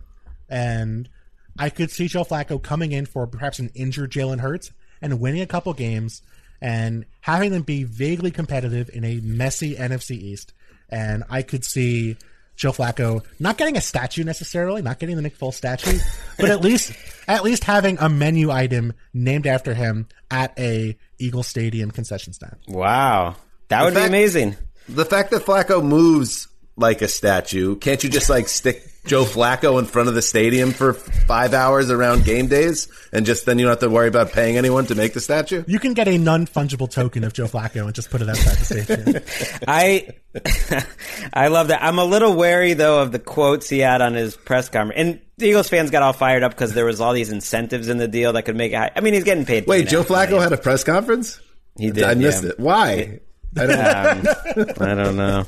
[0.50, 1.10] and
[1.58, 5.42] I could see Joe Flacco coming in for perhaps an injured Jalen Hurts and winning
[5.42, 6.22] a couple games
[6.62, 10.54] and having them be vaguely competitive in a messy NFC East.
[10.90, 12.18] And I could see
[12.56, 15.98] Joe Flacco not getting a statue necessarily, not getting the Nick Foles statue,
[16.38, 16.94] but at least
[17.28, 22.56] at least having a menu item named after him at a Eagle Stadium concession stand.
[22.68, 23.36] Wow.
[23.70, 24.56] That would fact- be amazing.
[24.88, 26.48] The fact that Flacco moves
[26.80, 30.72] like a statue, can't you just like stick Joe Flacco in front of the stadium
[30.72, 34.32] for five hours around game days, and just then you don't have to worry about
[34.32, 35.64] paying anyone to make the statue?
[35.68, 38.58] You can get a non fungible token of Joe Flacco and just put it outside
[38.58, 39.62] the stadium.
[39.68, 40.10] I
[41.34, 41.84] I love that.
[41.84, 45.00] I'm a little wary though of the quotes he had on his press conference.
[45.00, 47.98] And the Eagles fans got all fired up because there was all these incentives in
[47.98, 48.76] the deal that could make it.
[48.76, 48.92] High.
[48.96, 49.66] I mean, he's getting paid.
[49.66, 50.44] Wait, Joe Flacco million.
[50.44, 51.40] had a press conference?
[51.78, 52.04] He did.
[52.04, 52.50] I missed yeah.
[52.50, 52.60] it.
[52.60, 53.20] Why?
[53.58, 53.80] I don't.
[53.80, 55.46] Um, I don't know.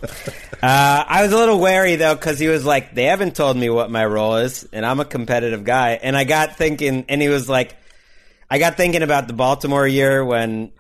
[0.61, 3.69] Uh, I was a little wary though because he was like, "They haven't told me
[3.69, 7.29] what my role is, and I'm a competitive guy." And I got thinking, and he
[7.29, 7.75] was like,
[8.49, 10.71] "I got thinking about the Baltimore year when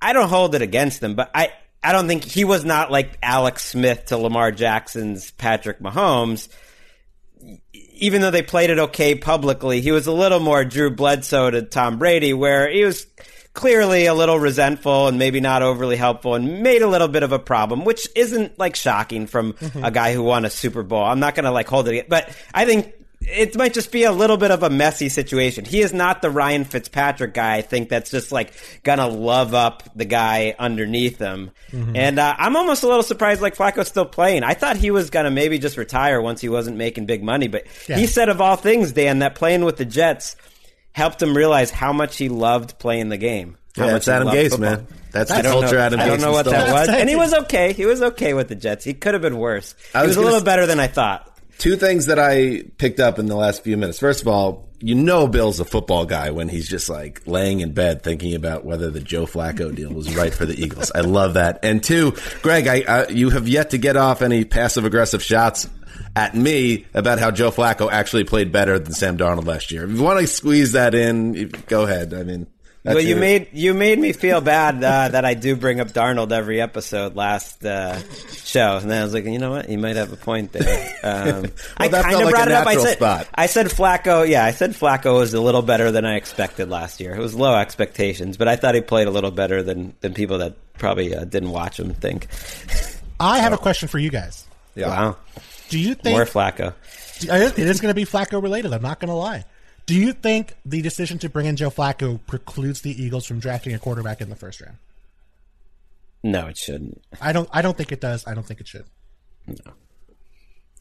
[0.00, 3.18] I don't hold it against them, but I I don't think he was not like
[3.22, 6.48] Alex Smith to Lamar Jackson's Patrick Mahomes."
[7.72, 11.62] even though they played it okay publicly, he was a little more Drew Bledsoe to
[11.62, 13.06] Tom Brady, where he was
[13.52, 17.32] clearly a little resentful and maybe not overly helpful and made a little bit of
[17.32, 21.02] a problem, which isn't like shocking from a guy who won a Super Bowl.
[21.04, 24.12] I'm not going to like hold it, but I think it might just be a
[24.12, 25.64] little bit of a messy situation.
[25.66, 27.56] He is not the Ryan Fitzpatrick guy.
[27.56, 31.50] I think that's just like gonna love up the guy underneath him.
[31.70, 34.42] And uh, I'm almost a little surprised like Flacco's still playing.
[34.42, 37.66] I thought he was gonna maybe just retire once he wasn't making big money, but
[37.88, 37.98] Yeah.
[37.98, 40.34] he said of all things, Dan, that playing with the Jets
[40.92, 43.56] helped him realize how much he loved playing the game.
[43.76, 44.70] How Yeah, much it's he Adam Gase, football.
[44.70, 44.86] man.
[45.12, 46.88] That's I the culture know, Adam I don't know what that was.
[47.00, 47.72] And he was okay.
[47.72, 48.84] He was okay with the Jets.
[48.84, 49.74] He could have been worse.
[49.94, 51.26] I he was was a little s- better than I thought.
[51.58, 53.98] Two things that I picked up in the last few minutes.
[53.98, 57.72] First of all, you know Bill's a football guy when he's just like laying in
[57.72, 60.90] bed thinking about whether the Joe Flacco deal was right for the Eagles.
[60.94, 61.58] I love that.
[61.64, 65.68] And two, Greg, I, I you have yet to get off any passive aggressive shots
[66.16, 69.84] at me about how Joe Flacco actually played better than Sam Darnold last year.
[69.84, 72.12] If you want to squeeze that in, go ahead.
[72.14, 72.46] I mean,
[72.82, 75.80] that's well, you your- made you made me feel bad uh, that I do bring
[75.80, 77.98] up Darnold every episode last uh,
[78.44, 80.94] show, and then I was like, you know what, you might have a point there.
[81.02, 82.66] Um, I that kind felt of like brought a it up.
[82.66, 83.28] I said, spot.
[83.34, 84.26] I said Flacco.
[84.26, 87.14] Yeah, I said Flacco was a little better than I expected last year.
[87.14, 90.38] It was low expectations, but I thought he played a little better than than people
[90.38, 92.28] that probably uh, didn't watch him think.
[93.20, 94.46] I have a question for you guys.
[94.74, 95.16] Wow,
[95.70, 96.74] Do you think more Flacco.
[97.22, 98.72] it is going to be Flacco related?
[98.72, 99.44] I'm not going to lie.
[99.86, 103.72] Do you think the decision to bring in Joe Flacco precludes the Eagles from drafting
[103.72, 104.76] a quarterback in the first round?
[106.22, 107.02] No, it shouldn't.
[107.20, 107.48] I don't.
[107.52, 108.26] I don't think it does.
[108.26, 108.84] I don't think it should.
[109.46, 109.72] No.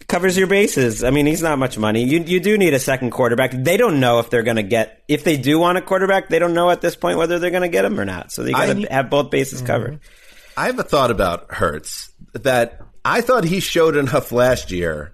[0.07, 1.03] Covers your bases.
[1.03, 2.03] I mean, he's not much money.
[2.03, 3.51] You you do need a second quarterback.
[3.51, 6.29] They don't know if they're going to get if they do want a quarterback.
[6.29, 8.31] They don't know at this point whether they're going to get him or not.
[8.31, 9.93] So they got to have both bases covered.
[9.93, 10.59] Mm-hmm.
[10.59, 15.13] I have a thought about Hurts that I thought he showed enough last year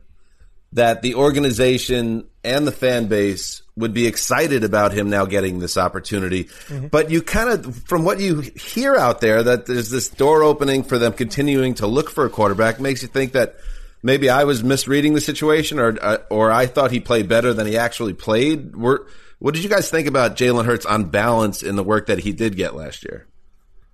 [0.74, 5.78] that the organization and the fan base would be excited about him now getting this
[5.78, 6.50] opportunity.
[6.92, 10.84] But you kind of, from what you hear out there, that there's this door opening
[10.84, 13.56] for them continuing to look for a quarterback makes you think that
[14.04, 17.68] maybe I was misreading the situation or, uh, or I thought he played better than
[17.68, 18.76] he actually played.
[18.76, 19.08] Were,
[19.40, 22.32] what did you guys think about Jalen Hurts on balance in the work that he
[22.32, 23.28] did get last year?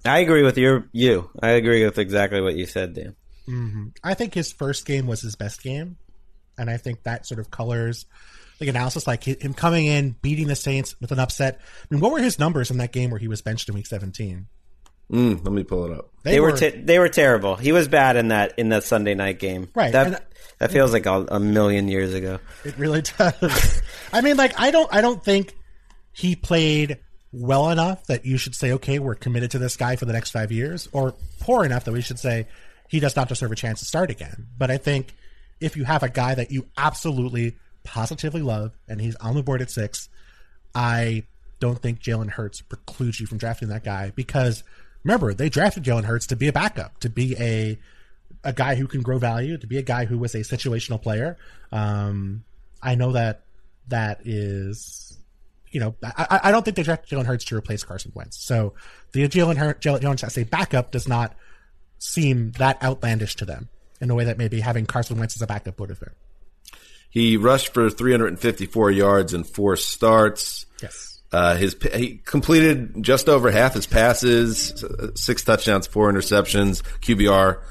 [0.03, 1.29] I agree with your you.
[1.41, 3.15] I agree with exactly what you said, Dan.
[4.03, 5.97] I think his first game was his best game,
[6.57, 8.05] and I think that sort of colors
[8.59, 9.07] the analysis.
[9.07, 11.59] Like him coming in, beating the Saints with an upset.
[11.59, 13.87] I mean, what were his numbers in that game where he was benched in Week
[13.87, 14.47] 17?
[15.11, 16.09] Mm, let me pull it up.
[16.23, 17.57] They, were, te- they were terrible.
[17.57, 19.67] He was bad in that in that Sunday night game.
[19.75, 20.19] Right, That and-
[20.59, 22.39] that feels like a, a million years ago.
[22.63, 23.81] It really does.
[24.13, 25.55] I mean, like I don't, I don't think
[26.13, 26.99] he played
[27.33, 30.29] well enough that you should say, okay, we're committed to this guy for the next
[30.31, 32.47] five years, or poor enough that we should say
[32.91, 34.47] he does not deserve a chance to start again.
[34.57, 35.15] But I think
[35.61, 39.61] if you have a guy that you absolutely, positively love, and he's on the board
[39.61, 40.09] at six,
[40.75, 41.23] I
[41.61, 44.65] don't think Jalen Hurts precludes you from drafting that guy because
[45.05, 47.79] remember they drafted Jalen Hurts to be a backup, to be a
[48.43, 51.37] a guy who can grow value, to be a guy who was a situational player.
[51.71, 52.43] Um,
[52.83, 53.43] I know that
[53.87, 55.17] that is
[55.69, 58.35] you know, I, I don't think they draft Jalen Hurts to replace Carson Wentz.
[58.35, 58.73] So
[59.13, 61.33] the Jalen Hurts, Jalen Jones as a backup does not
[62.01, 63.69] seem that outlandish to them
[64.01, 66.13] in a way that maybe having Carson Wentz as a backup would have been.
[67.11, 70.65] He rushed for 354 yards in four starts.
[70.81, 71.21] Yes.
[71.31, 74.83] Uh, his he completed just over half his passes,
[75.15, 77.61] six touchdowns, four interceptions, QBR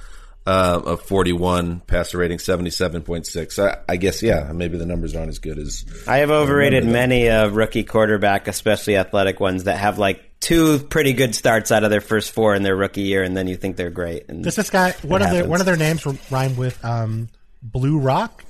[0.47, 3.59] uh, of 41, passer rating 77.6.
[3.63, 7.27] I, I guess yeah, maybe the numbers aren't as good as I have overrated many
[7.27, 11.91] a rookie quarterback, especially athletic ones that have like two pretty good starts out of
[11.91, 14.29] their first four in their rookie year, and then you think they're great.
[14.29, 15.51] And Does this guy one it of their happens.
[15.51, 17.29] one of their names rhyme with um,
[17.63, 18.45] Blue Rock?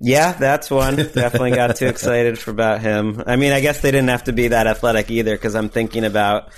[0.00, 0.94] Yeah, that's one.
[0.96, 3.22] Definitely got too excited for about him.
[3.26, 6.04] I mean, I guess they didn't have to be that athletic either because I'm thinking
[6.04, 6.50] about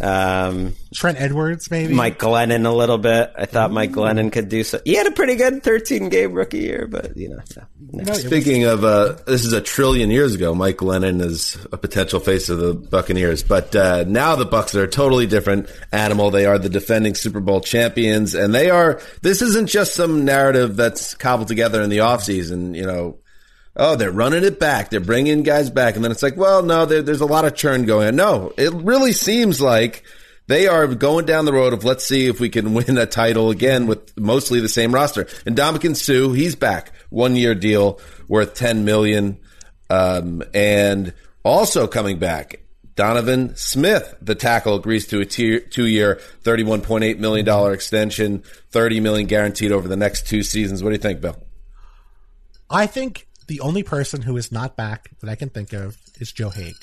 [0.00, 1.92] um, Trent Edwards, maybe.
[1.94, 3.32] Mike Glennon a little bit.
[3.36, 4.80] I thought Mike Glennon could do so.
[4.84, 7.62] He had a pretty good 13 game rookie year, but you know, no, no.
[7.92, 10.54] No, it was- Speaking of, uh, this is a trillion years ago.
[10.54, 14.84] Mike Glennon is a potential face of the Buccaneers, but uh, now the Bucs are
[14.84, 16.30] a totally different animal.
[16.30, 19.00] They are the defending Super Bowl champions, and they are.
[19.22, 23.18] This isn't just some narrative that's cobbled together in the offseason, You know,
[23.78, 24.90] oh, they're running it back.
[24.90, 27.54] They're bringing guys back, and then it's like, well, no, there, there's a lot of
[27.54, 28.16] churn going on.
[28.16, 30.04] No, it really seems like.
[30.48, 33.50] They are going down the road of let's see if we can win a title
[33.50, 35.26] again with mostly the same roster.
[35.44, 39.38] And Ndamukong Suh, he's back, one year deal worth ten million,
[39.90, 41.12] um, and
[41.44, 42.60] also coming back.
[42.94, 49.00] Donovan Smith, the tackle, agrees to a two-year, thirty-one point eight million dollar extension, 30
[49.00, 50.82] million guaranteed over the next two seasons.
[50.82, 51.36] What do you think, Bill?
[52.70, 56.30] I think the only person who is not back that I can think of is
[56.32, 56.76] Joe Haeg.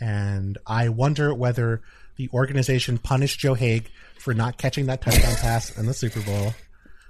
[0.00, 1.82] And I wonder whether
[2.16, 3.84] the organization punished Joe Haeg
[4.18, 6.54] for not catching that touchdown pass in the Super Bowl.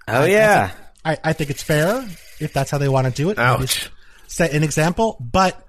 [0.09, 0.73] Oh yeah,
[1.05, 2.07] I, I think it's fair
[2.41, 3.39] if that's how they want to do it.
[3.39, 3.91] Ouch.
[4.27, 5.65] Set an example, but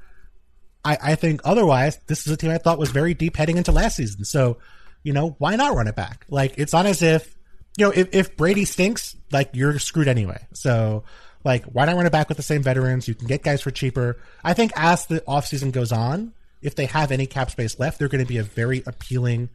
[0.83, 3.71] I, I think otherwise, this is a team I thought was very deep heading into
[3.71, 4.25] last season.
[4.25, 4.57] So,
[5.03, 6.25] you know, why not run it back?
[6.29, 7.35] Like, it's not as if,
[7.77, 10.47] you know, if, if Brady stinks, like, you're screwed anyway.
[10.53, 11.03] So,
[11.47, 13.07] like, why not run it back with the same veterans?
[13.07, 14.17] You can get guys for cheaper.
[14.43, 18.09] I think as the offseason goes on, if they have any cap space left, they're
[18.09, 19.49] going to be a very appealing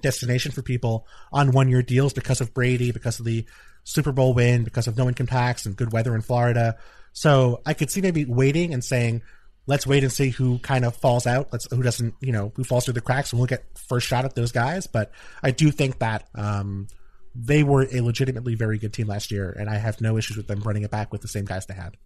[0.00, 3.44] destination for people on one year deals because of Brady, because of the
[3.84, 6.76] Super Bowl win, because of no income tax and good weather in Florida.
[7.12, 9.22] So I could see maybe waiting and saying,
[9.66, 11.48] let's wait and see who kind of falls out.
[11.52, 14.24] Let's who doesn't, you know, who falls through the cracks, and we'll get first shot
[14.24, 14.86] at those guys.
[14.86, 16.88] But I do think that um,
[17.44, 20.46] they were a legitimately very good team last year, and I have no issues with
[20.46, 21.96] them running it back with the same guys they had.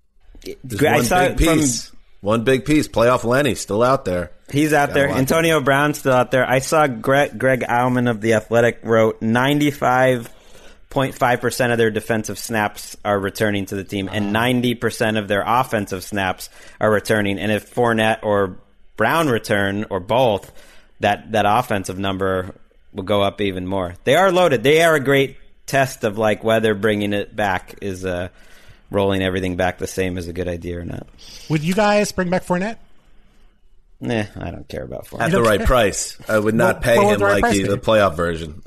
[0.65, 1.93] There's I one saw big it from- piece.
[2.23, 2.87] One big piece.
[2.87, 4.31] Playoff Lenny still out there.
[4.53, 5.09] He's out there.
[5.09, 6.47] watch Antonio Brown's still out there.
[6.47, 13.19] I saw Greg, Greg Auman of The Athletic wrote 95.5% of their defensive snaps are
[13.19, 17.39] returning to the team, and 90% of their offensive snaps are returning.
[17.39, 18.59] And if Fournette or
[18.99, 20.53] Brown return, or both,
[21.01, 22.55] that, that offensive number
[22.93, 23.95] will go up even more.
[24.05, 24.63] They are loaded.
[24.63, 28.29] They are a great test of like whether bringing it back is uh,
[28.91, 31.07] rolling everything back the same is a good idea or not.
[31.49, 32.79] Would you guys bring back Fournette?
[34.01, 35.21] Nah, I don't care about Fournette.
[35.27, 36.17] At the right price.
[36.29, 37.69] I would not Well, pay what him the right like price he, be?
[37.69, 38.63] the playoff version.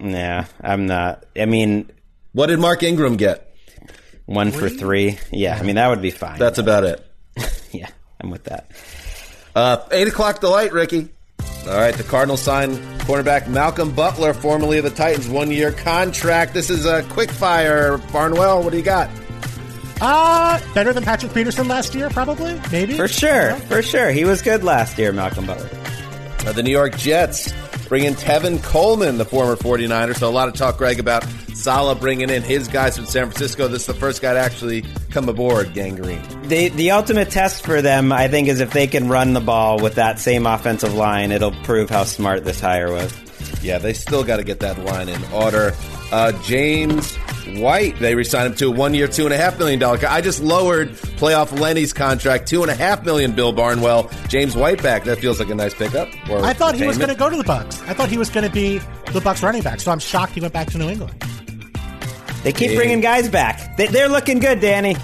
[0.00, 1.26] Nah, I'm not.
[1.36, 1.90] I mean,
[2.32, 3.44] What did Mark Ingram get?
[4.26, 5.18] one for three.
[5.32, 6.38] Yeah, I mean that would be fine.
[6.38, 7.04] That's about it.
[7.72, 7.88] yeah,
[8.20, 8.70] I'm with that.
[9.56, 11.08] Uh, eight o'clock delight, Ricky.
[11.68, 16.54] All right, the Cardinals sign cornerback Malcolm Butler, formerly of the Titans, one year contract.
[16.54, 17.98] This is a quick fire.
[18.10, 19.10] Barnwell, what do you got?
[20.00, 22.94] Uh, better than Patrick Peterson last year, probably, maybe.
[22.94, 24.10] For sure, for sure.
[24.12, 25.68] He was good last year, Malcolm Butler.
[26.46, 27.52] Uh, the New York Jets
[27.88, 30.16] bring in Tevin Coleman, the former 49er.
[30.16, 31.24] So a lot of talk, Greg, about
[31.54, 33.66] Saleh bringing in his guys from San Francisco.
[33.68, 36.22] This is the first guy to actually come aboard, Gang Green.
[36.42, 39.78] The the ultimate test for them, I think, is if they can run the ball
[39.78, 43.12] with that same offensive line, it'll prove how smart this hire was.
[43.62, 45.74] Yeah, they still got to get that line in order.
[46.12, 47.16] Uh, James
[47.56, 49.98] White, they re-signed him to a one-year, two and a half million dollar.
[50.06, 53.32] I just lowered playoff Lenny's contract, two and a half million.
[53.32, 55.04] Bill Barnwell, James White back.
[55.04, 56.08] That feels like a nice pickup.
[56.28, 57.86] or I thought he was going to go to the Bucs.
[57.88, 58.78] I thought he was going to be
[59.12, 59.80] the Bucs running back.
[59.80, 61.14] So I'm shocked he went back to New England.
[62.44, 62.76] They keep Yeah.
[62.76, 63.76] bringing guys back.
[63.76, 64.96] They, they're looking good, Danny.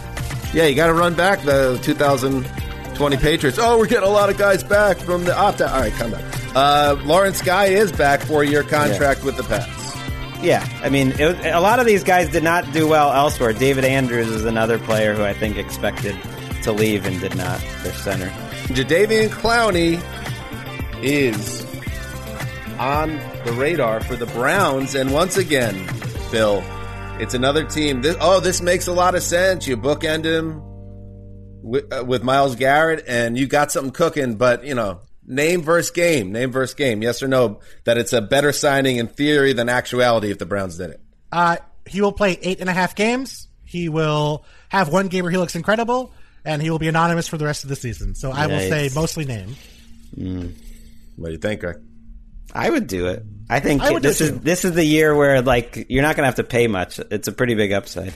[0.53, 3.59] Yeah, you got to run back the 2020 Patriots.
[3.61, 5.71] Oh, we're getting a lot of guys back from the opt out.
[5.73, 6.23] All right, come back.
[6.57, 9.84] Uh, Lawrence Guy is back for a year contract with the Pats.
[10.45, 13.55] Yeah, I mean, a lot of these guys did not do well elsewhere.
[13.55, 16.15] David Andrews is another player who I think expected
[16.65, 17.61] to leave and did not.
[17.83, 18.29] Their center.
[18.69, 20.03] Jadeveon Clowney
[21.03, 21.65] is
[22.79, 23.17] on
[23.47, 25.87] the radar for the Browns, and once again,
[26.31, 26.63] Bill,
[27.19, 28.03] it's another team.
[28.03, 29.67] This, oh, this makes a lot of sense.
[29.67, 30.61] You bookend him
[31.63, 34.35] with, uh, with Myles Garrett, and you got something cooking.
[34.35, 37.03] But you know, name versus game, name versus game.
[37.03, 37.61] Yes or no?
[37.85, 41.01] That it's a better signing in theory than actuality if the Browns did it.
[41.33, 41.57] Uh,
[41.87, 43.49] he will play eight and a half games.
[43.64, 46.12] He will have one game where he looks incredible,
[46.45, 48.14] and he will be anonymous for the rest of the season.
[48.14, 49.57] So I will say mostly name.
[51.16, 51.77] What do you think, Greg?
[52.53, 53.25] I would do it.
[53.51, 54.39] I think I this is too.
[54.39, 56.99] this is the year where like you're not going to have to pay much.
[56.99, 58.14] It's a pretty big upside.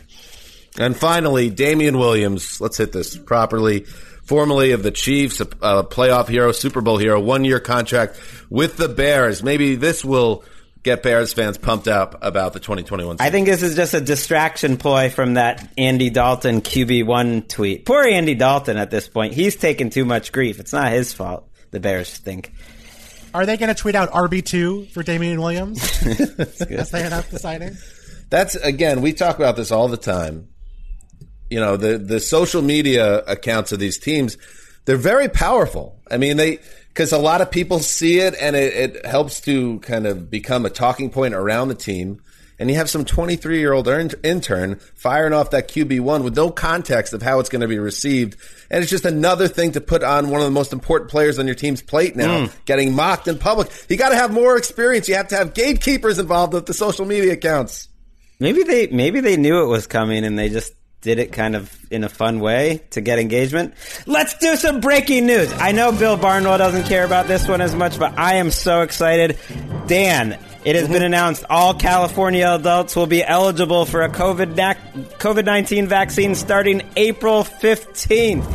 [0.79, 2.61] And finally, Damien Williams.
[2.61, 3.87] Let's hit this properly.
[4.29, 8.21] Formerly of the Chiefs, a, a playoff hero, Super Bowl hero, one year contract
[8.51, 9.43] with the Bears.
[9.43, 10.45] Maybe this will
[10.83, 13.27] get Bears fans pumped up about the 2021 season.
[13.27, 17.87] I think this is just a distraction ploy from that Andy Dalton QB1 tweet.
[17.87, 19.33] Poor Andy Dalton at this point.
[19.33, 20.61] He's taken too much grief.
[20.61, 21.49] It's not his fault.
[21.71, 22.53] The Bears think.
[23.33, 27.39] Are they going to tweet out RB two for Damien Williams as they announce the
[27.39, 27.77] signing?
[28.31, 30.49] That's again, we talk about this all the time.
[31.51, 34.37] You know, the the social media accounts of these teams,
[34.85, 36.01] they're very powerful.
[36.11, 39.79] I mean, they because a lot of people see it and it, it helps to
[39.81, 42.21] kind of become a talking point around the team.
[42.59, 47.13] And you have some 23 year old intern firing off that QB1 with no context
[47.13, 48.37] of how it's going to be received.
[48.69, 51.47] And it's just another thing to put on one of the most important players on
[51.47, 52.65] your team's plate now, mm.
[52.65, 53.71] getting mocked in public.
[53.89, 55.09] You got to have more experience.
[55.09, 57.89] You have to have gatekeepers involved with the social media accounts.
[58.41, 61.73] Maybe they maybe they knew it was coming and they just did it kind of
[61.91, 63.75] in a fun way to get engagement.
[64.07, 65.53] Let's do some breaking news.
[65.55, 68.83] I know Bill Barnwell doesn't care about this one as much, but I am so
[68.83, 69.39] excited.
[69.87, 75.87] Dan, it has been announced all California adults will be eligible for a COVID nineteen
[75.87, 78.47] vaccine starting April fifteenth.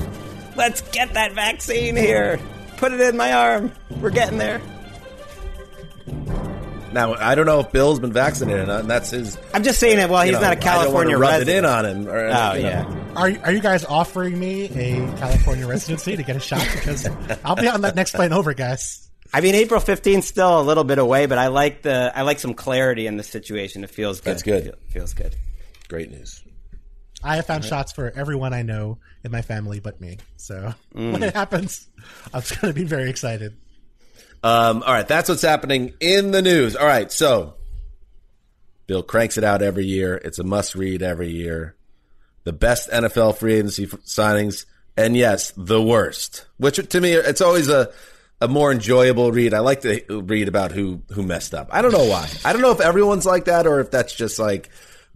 [0.56, 2.40] Let's get that vaccine here.
[2.78, 3.72] Put it in my arm.
[4.02, 4.62] We're getting there.
[6.94, 9.38] Now I don't know if Bill's been vaccinated or not, and that's his.
[9.54, 10.10] I'm just saying it.
[10.10, 11.50] Well, he's know, not a California I don't wanna rub resident.
[11.50, 12.08] it in on him.
[12.08, 12.70] Or, Oh you know.
[12.70, 13.14] yeah.
[13.16, 16.68] Are are you guys offering me a California residency to get a shot?
[16.74, 17.10] Because
[17.44, 19.10] I'll be on that next plane over, guys.
[19.36, 22.40] I mean, April 15th still a little bit away, but I like the I like
[22.40, 23.84] some clarity in the situation.
[23.84, 24.32] It feels good.
[24.32, 24.64] That's good.
[24.64, 25.36] Feel- feels good.
[25.88, 26.44] Great news.
[27.24, 30.18] I have found shots for everyone I know in my family but me.
[30.36, 31.14] So mm.
[31.14, 31.88] when it happens,
[32.34, 33.58] I'm going to be very excited.
[34.44, 36.76] Um, all right, that's what's happening in the news.
[36.76, 37.56] All right, so
[38.88, 40.16] Bill cranks it out every year.
[40.24, 41.76] It's a must read every year.
[42.44, 44.66] The best NFL free agency signings,
[44.98, 46.46] and yes, the worst.
[46.58, 47.92] Which to me, it's always a
[48.42, 49.54] a more enjoyable read.
[49.54, 51.70] I like to read about who who messed up.
[51.72, 52.30] I don't know why.
[52.44, 54.68] I don't know if everyone's like that or if that's just like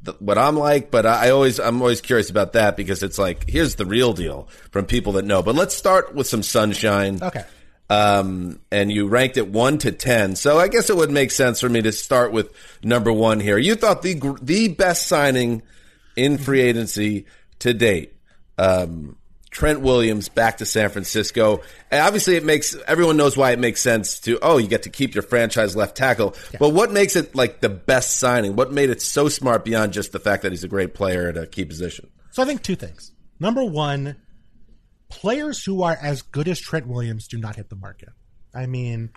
[0.05, 0.89] th- what I'm like.
[0.89, 4.47] But I always I'm always curious about that because it's like here's the real deal
[4.71, 5.43] from people that know.
[5.43, 7.43] But let's start with some sunshine Okay.
[7.89, 10.35] Um, and you ranked it one to ten.
[10.35, 12.51] So I guess it would make sense for me to start with
[12.83, 13.57] number one here.
[13.57, 15.63] You thought the the best signing
[16.15, 17.25] in free agency
[17.59, 18.13] to date,
[18.57, 19.15] um,
[19.49, 21.61] Trent Williams back to San Francisco.
[21.89, 24.89] And obviously, it makes everyone knows why it makes sense to oh, you get to
[24.89, 26.35] keep your franchise left tackle.
[26.59, 28.55] But what makes it like the best signing?
[28.55, 31.38] What made it so smart beyond just the fact that he's a great player at
[31.38, 32.09] a key position?
[32.31, 33.13] So I think two things.
[33.39, 34.17] Number one,
[35.10, 38.10] players who are as good as Trent Williams do not hit the market.
[38.53, 39.12] I mean,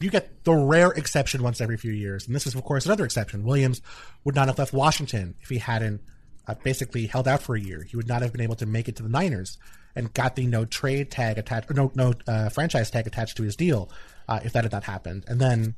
[0.00, 3.04] you get the rare exception once every few years, and this is of course another
[3.04, 3.44] exception.
[3.44, 3.80] Williams
[4.24, 6.00] would not have left Washington if he hadn't
[6.46, 7.82] uh, basically held out for a year.
[7.82, 9.58] He would not have been able to make it to the Niners
[9.94, 13.56] and got the no trade tag attached, no no uh, franchise tag attached to his
[13.56, 13.90] deal
[14.28, 15.24] uh, if that had not happened.
[15.28, 15.74] And then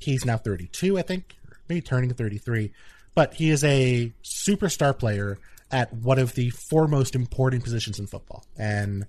[0.00, 1.36] he's now 32, I think,
[1.68, 2.72] maybe turning 33.
[3.14, 5.38] But he is a superstar player
[5.70, 8.44] at one of the four most important positions in football.
[8.56, 9.06] And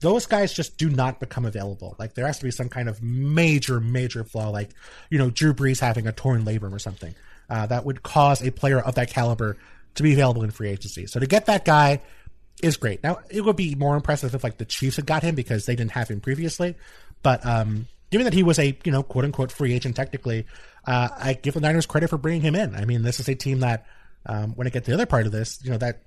[0.00, 1.94] those guys just do not become available.
[1.98, 4.70] Like there has to be some kind of major, major flaw, like,
[5.10, 7.14] you know, Drew Brees having a torn labrum or something,
[7.48, 9.56] uh, that would cause a player of that caliber
[9.96, 11.06] to be available in free agency.
[11.06, 12.00] So to get that guy
[12.62, 13.02] is great.
[13.02, 15.76] Now it would be more impressive if like the Chiefs had got him because they
[15.76, 16.76] didn't have him previously.
[17.22, 20.46] But um, given that he was a you know quote unquote free agent technically,
[20.86, 22.74] uh, I give the Niners credit for bringing him in.
[22.74, 23.86] I mean, this is a team that
[24.26, 26.02] um, when I get to the other part of this, you know that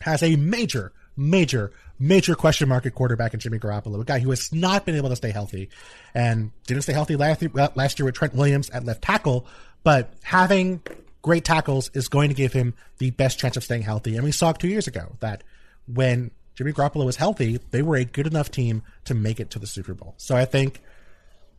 [0.00, 4.30] has a major, major, major question mark at quarterback in Jimmy Garoppolo, a guy who
[4.30, 5.68] has not been able to stay healthy
[6.14, 7.42] and didn't stay healthy last
[7.76, 9.46] last year with Trent Williams at left tackle,
[9.82, 10.82] but having
[11.22, 14.16] great tackles is going to give him the best chance of staying healthy.
[14.16, 15.42] And we saw two years ago that
[15.86, 19.58] when Jimmy Garoppolo was healthy, they were a good enough team to make it to
[19.58, 20.14] the Super Bowl.
[20.18, 20.80] So I think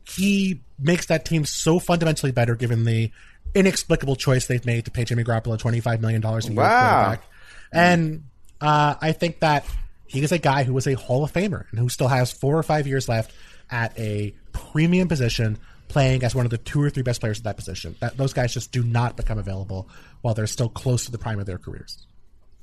[0.07, 3.11] he makes that team so fundamentally better given the
[3.55, 7.05] inexplicable choice they've made to pay Jimmy Garoppolo $25 million a year Wow.
[7.05, 7.23] quarterback.
[7.71, 8.23] And
[8.61, 9.65] uh, I think that
[10.07, 12.57] he is a guy who is a Hall of Famer and who still has four
[12.57, 13.33] or five years left
[13.71, 17.43] at a premium position, playing as one of the two or three best players at
[17.45, 17.95] that position.
[17.99, 19.89] That those guys just do not become available
[20.21, 22.05] while they're still close to the prime of their careers.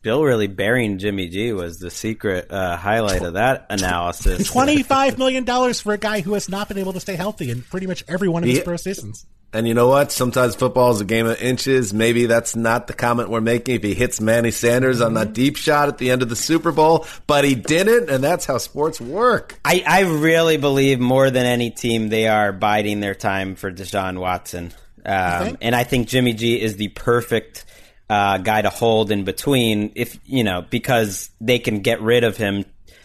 [0.03, 4.51] Bill really burying Jimmy G was the secret uh, highlight of that analysis.
[4.51, 7.63] Twenty-five million dollars for a guy who has not been able to stay healthy in
[7.63, 8.65] pretty much every one of his Yeah.
[8.65, 9.25] pro seasons.
[9.55, 10.11] And you know what?
[10.11, 11.93] Sometimes football is a game of inches.
[11.93, 15.57] Maybe that's not the comment we're making if he hits Manny Sanders on that deep
[15.57, 18.99] shot at the end of the Super Bowl, but he didn't, and that's how sports
[18.99, 19.59] work.
[19.63, 24.19] I, I really believe more than any team they are biding their time for Deshaun
[24.19, 24.73] Watson.
[25.05, 27.67] Um, and I think Jimmy G is the perfect
[28.09, 32.37] uh, guy to hold in between if you know because they can get rid of
[32.37, 32.65] him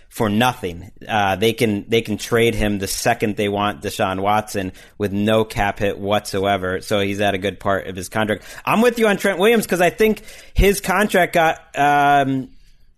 [0.09, 0.91] for nothing.
[1.07, 5.43] Uh, they can they can trade him the second they want Deshaun Watson with no
[5.45, 6.81] cap hit whatsoever.
[6.81, 8.43] So he's at a good part of his contract.
[8.65, 12.49] I'm with you on Trent Williams because I think his contract got um,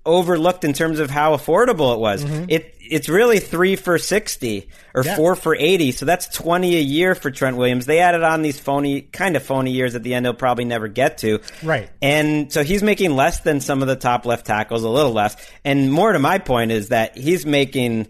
[0.06, 2.24] overlooked in terms of how affordable it was.
[2.50, 5.16] It it's really three for sixty or Yeah.
[5.16, 7.86] four for eighty, so that's twenty a year for Trent Williams.
[7.86, 10.26] They added on these phony, kind of phony years at the end.
[10.26, 11.40] He'll probably never get to.
[11.64, 11.90] Right.
[12.02, 15.36] And so he's making less than some of the top left tackles, a little less.
[15.64, 18.08] And more to my point is that he's making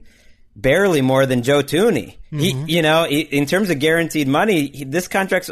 [0.55, 2.15] barely more than Joe Thuney.
[2.31, 2.67] He, mm-hmm.
[2.67, 5.49] you know, he, in terms of guaranteed money, he, this contract's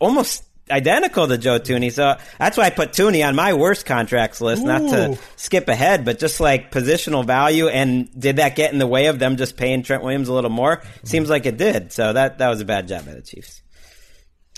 [0.00, 1.92] almost identical to Joe Thuney.
[1.92, 6.04] So that's why I put Thuney on my worst contracts list, not to skip ahead,
[6.04, 7.68] but just like positional value.
[7.68, 10.50] And did that get in the way of them just paying Trent Williams a little
[10.50, 10.82] more?
[11.04, 11.92] Seems like it did.
[11.92, 13.62] So that, that was a bad job by the Chiefs.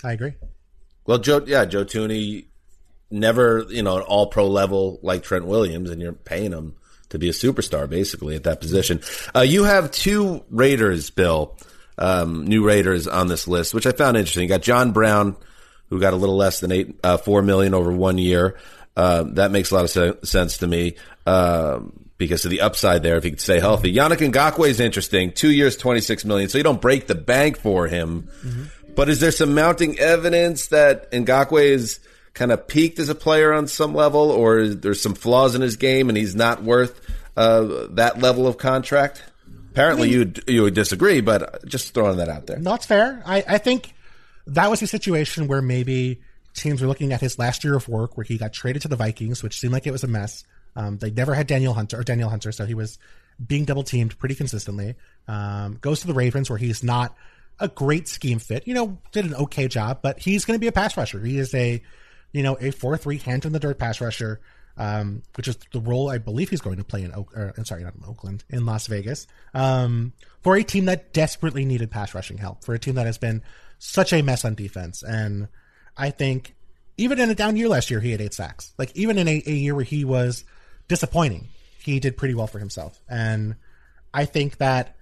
[0.03, 0.33] I agree.
[1.05, 2.45] Well, Joe, yeah, Joe Thuney,
[3.11, 6.75] never, you know, an all pro level like Trent Williams, and you're paying him
[7.09, 9.01] to be a superstar basically at that position.
[9.35, 11.57] Uh, you have two Raiders, Bill,
[11.97, 14.43] um, new Raiders on this list, which I found interesting.
[14.43, 15.35] You got John Brown,
[15.89, 18.57] who got a little less than eight, uh, four million over one year.
[18.95, 20.95] Uh, that makes a lot of se- sense to me.
[21.25, 23.93] Um, because of the upside there, if he could stay healthy.
[23.93, 25.31] Yannick Ngakoue is interesting.
[25.31, 26.49] Two years, 26 million.
[26.49, 28.29] So you don't break the bank for him.
[28.93, 31.99] But is there some mounting evidence that Ngakoue is
[32.33, 35.77] kind of peaked as a player on some level, or there's some flaws in his
[35.77, 36.99] game and he's not worth
[37.37, 39.23] uh, that level of contract?
[39.71, 42.57] Apparently, you you would disagree, but just throwing that out there.
[42.75, 43.23] It's fair.
[43.25, 43.93] I, I think
[44.53, 46.21] that was a situation where maybe
[46.53, 48.95] teams were looking at his last year of work, where he got traded to the
[48.95, 50.43] Vikings, which seemed like it was a mess.
[50.75, 52.99] Um, they never had Daniel Hunter or Daniel Hunter, so he was
[53.45, 54.95] being double teamed pretty consistently.
[55.27, 57.15] Um, goes to the Ravens, where he's not
[57.59, 58.67] a great scheme fit.
[58.67, 61.19] You know, did an okay job, but he's going to be a pass rusher.
[61.19, 61.81] He is a,
[62.31, 64.39] you know, a four three hand in the dirt pass rusher,
[64.77, 67.13] um, which is the role I believe he's going to play in.
[67.13, 71.91] I'm sorry, not in Oakland, in Las Vegas, um, for a team that desperately needed
[71.91, 73.41] pass rushing help, for a team that has been
[73.79, 75.47] such a mess on defense, and
[75.97, 76.55] I think
[76.97, 78.73] even in a down year last year, he had eight sacks.
[78.77, 80.43] Like even in a, a year where he was
[80.87, 81.47] disappointing,
[81.81, 83.01] he did pretty well for himself.
[83.09, 83.55] And
[84.13, 84.97] I think that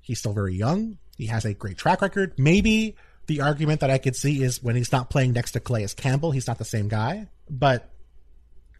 [0.00, 0.98] he's still very young.
[1.16, 2.32] He has a great track record.
[2.38, 2.96] Maybe
[3.26, 6.30] the argument that I could see is when he's not playing next to Calais Campbell,
[6.30, 7.28] he's not the same guy.
[7.48, 7.90] But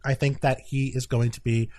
[0.03, 1.70] I think that he is going to be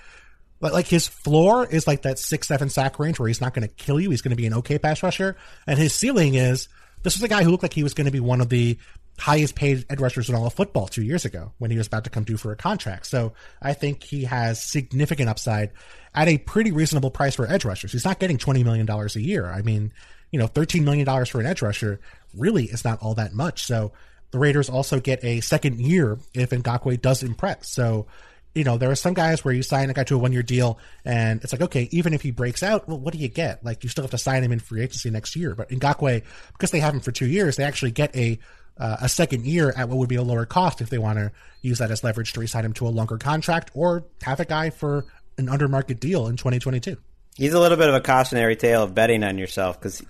[0.62, 3.74] like his floor is like that six seven sack range where he's not going to
[3.74, 4.10] kill you.
[4.10, 5.36] He's going to be an okay pass rusher,
[5.68, 6.70] and his ceiling is
[7.06, 8.80] this was a guy who looked like he was going to be one of the
[9.20, 12.04] highest paid edge rushers in all of football two years ago when he was about
[12.04, 13.06] to come due for a contract.
[13.06, 15.72] So I think he has significant upside
[16.16, 17.92] at a pretty reasonable price for edge rushers.
[17.92, 19.46] He's not getting twenty million dollars a year.
[19.46, 19.94] I mean,
[20.32, 22.00] you know, thirteen million dollars for an edge rusher
[22.34, 23.64] really is not all that much.
[23.66, 23.92] So
[24.32, 27.70] the Raiders also get a second year if Ngakoue does impress.
[27.70, 28.08] So
[28.56, 30.42] you know, there are some guys where you sign a guy to a one year
[30.42, 33.64] deal and it's like, okay, even if he breaks out, well, what do you get?
[33.64, 35.54] Like, you still have to sign him in free agency next year.
[35.54, 38.40] But in Ngakoue, because they have him for two years, they actually get a
[38.78, 41.32] uh, a second year at what would be a lower cost if they want to
[41.62, 44.70] use that as leverage to resign him to a longer contract or have a guy
[44.70, 45.06] for
[45.38, 46.98] an under market deal in 2022.
[47.38, 50.02] He's a little bit of a cautionary tale of betting on yourself because,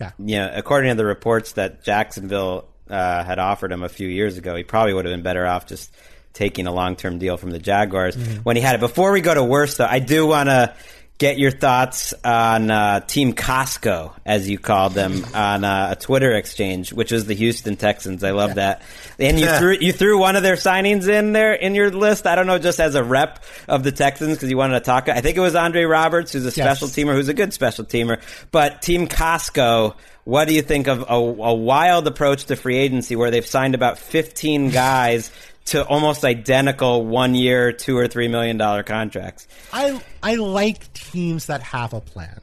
[0.00, 0.12] Yeah.
[0.18, 4.38] you know, according to the reports that Jacksonville uh, had offered him a few years
[4.38, 5.92] ago, he probably would have been better off just
[6.32, 8.80] taking a long term deal from the Jaguars when he had it.
[8.80, 10.74] Before we go to worse, though, I do want to
[11.22, 16.32] get your thoughts on uh, Team Costco, as you called them, on uh, a Twitter
[16.32, 18.24] exchange, which was the Houston Texans.
[18.24, 18.82] I love that.
[19.20, 22.26] And you threw you threw one of their signings in there in your list.
[22.26, 25.08] I don't know, just as a rep of the Texans because you wanted to talk.
[25.08, 28.20] I think it was Andre Roberts, who's a special teamer, who's a good special teamer.
[28.50, 29.94] But Team Costco.
[30.24, 33.74] What do you think of a, a wild approach to free agency where they've signed
[33.74, 35.32] about 15 guys
[35.66, 39.46] to almost identical one year, two or three million dollar contracts?
[39.72, 42.40] I I like teams that have a plan.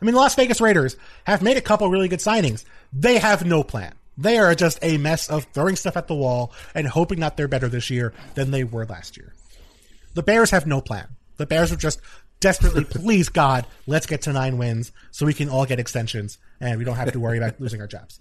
[0.00, 2.64] I mean, the Las Vegas Raiders have made a couple really good signings.
[2.92, 3.94] They have no plan.
[4.16, 7.48] They are just a mess of throwing stuff at the wall and hoping that they're
[7.48, 9.32] better this year than they were last year.
[10.14, 11.06] The Bears have no plan.
[11.36, 12.00] The Bears are just
[12.40, 16.78] desperately, please God, let's get to nine wins so we can all get extensions and
[16.78, 18.20] we don't have to worry about losing our jobs.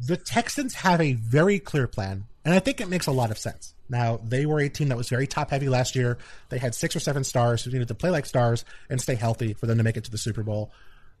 [0.00, 3.38] The Texans have a very clear plan, and I think it makes a lot of
[3.38, 3.74] sense.
[3.88, 6.18] Now, they were a team that was very top heavy last year.
[6.48, 9.54] They had six or seven stars who needed to play like stars and stay healthy
[9.54, 10.72] for them to make it to the Super Bowl.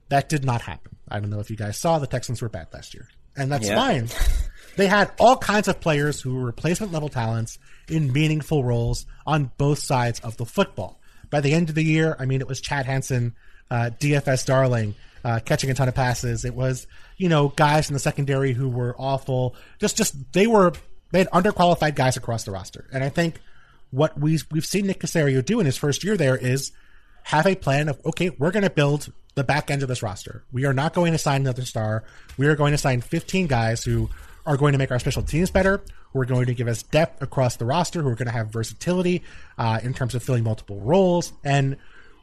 [0.08, 0.96] That did not happen.
[1.08, 3.08] I don't know if you guys saw the Texans were bad last year.
[3.36, 3.76] And that's Yeah.
[3.76, 4.08] fine.
[4.76, 7.58] They had all kinds of players who were replacement level talents
[7.88, 11.00] in meaningful roles on both sides of the football.
[11.30, 13.34] By the end of the year, I mean, it was Chad Hansen,
[13.70, 14.94] uh, DFS darling,
[15.26, 16.44] uh, catching a ton of passes.
[16.44, 19.56] It was, you know, guys in the secondary who were awful.
[19.80, 20.72] Just, just, they were,
[21.10, 22.88] they had underqualified guys across the roster.
[22.92, 23.40] And I think
[23.90, 26.70] what we, we've seen Nick Caserio do in his first year there is
[27.24, 30.44] have a plan of okay, we're going to build the back end of this roster.
[30.52, 32.04] We are not going to sign another star.
[32.38, 34.08] We are going to sign 15 guys who
[34.46, 35.82] are going to make our special teams better.
[36.12, 38.00] Who are going to give us depth across the roster.
[38.00, 39.24] Who are going to have versatility
[39.58, 41.78] uh, in terms of filling multiple roles, and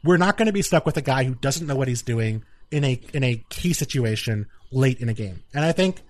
[0.05, 2.45] we're not going to be stuck with a guy who doesn't know what he's doing
[2.73, 5.43] in a in a key situation late in a game.
[5.53, 6.01] And I think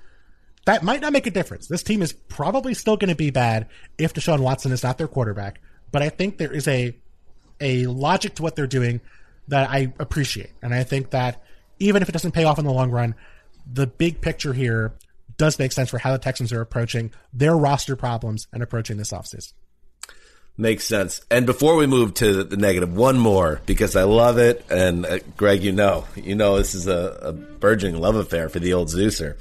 [0.65, 1.67] that might not make a difference.
[1.67, 5.09] This team is probably still going to be bad if Deshaun Watson is not their
[5.09, 5.59] quarterback.
[5.91, 6.95] But I think there is a
[7.59, 9.01] a logic to what they're doing
[9.49, 10.51] that I appreciate.
[10.61, 11.43] And I think that
[11.79, 13.15] even if it doesn't pay off in the long run,
[13.71, 14.93] the big picture here
[15.37, 19.11] does make sense for how the Texans are approaching their roster problems and approaching this
[19.11, 19.53] offseason.
[20.55, 21.21] Makes sense.
[21.31, 24.63] And before we move to the negative, one more because I love it.
[24.69, 28.59] And uh, Greg, you know, you know, this is a, a burgeoning love affair for
[28.59, 29.35] the old Zeuser.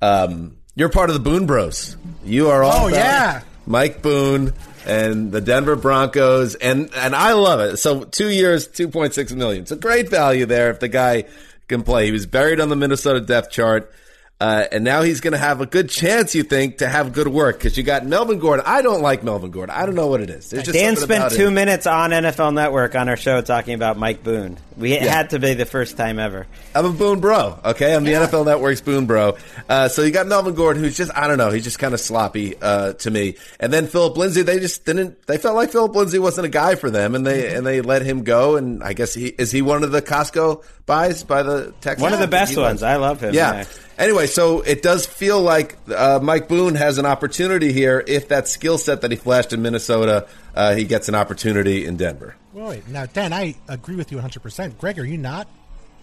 [0.00, 1.96] Um, you're part of the Boone Bros.
[2.24, 3.42] You are all Oh, yeah.
[3.66, 4.54] Mike Boone
[4.86, 7.76] and the Denver Broncos, and and I love it.
[7.78, 9.62] So two years, two point six million.
[9.62, 11.24] It's a great value there if the guy
[11.66, 12.06] can play.
[12.06, 13.92] He was buried on the Minnesota depth chart.
[14.38, 17.26] Uh, and now he's going to have a good chance, you think, to have good
[17.28, 18.66] work because you got Melvin Gordon.
[18.68, 19.74] I don't like Melvin Gordon.
[19.74, 20.50] I don't know what it is.
[20.50, 21.54] There's just Dan spent two him.
[21.54, 24.58] minutes on NFL Network on our show talking about Mike Boone.
[24.76, 25.06] We Yeah.
[25.06, 26.46] had to be the first time ever.
[26.74, 27.58] I'm a Boone bro.
[27.64, 29.38] Okay, I'm the NFL Network's Boone bro.
[29.70, 32.00] Uh, so you got Melvin Gordon, who's just I don't know, he's just kind of
[32.00, 33.36] sloppy uh, to me.
[33.58, 35.26] And then Phillip Lindsay, they just didn't.
[35.26, 38.02] They felt like Phillip Lindsay wasn't a guy for them, and they and they let
[38.02, 38.56] him go.
[38.56, 42.02] And I guess he is he one of the Costco buys by the Texans.
[42.02, 42.82] One of the best ones.
[42.82, 43.32] I love him.
[43.32, 43.64] Yeah.
[43.98, 48.46] Anyway, so it does feel like uh, Mike Boone has an opportunity here if that
[48.46, 52.36] skill set that he flashed in Minnesota, uh, he gets an opportunity in Denver.
[52.52, 54.78] Well, wait, now Dan, I agree with you 100%.
[54.78, 55.48] Greg, are you not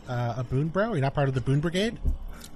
[0.08, 0.86] uh, a Boone bro?
[0.86, 2.00] Are You're not part of the Boone Brigade?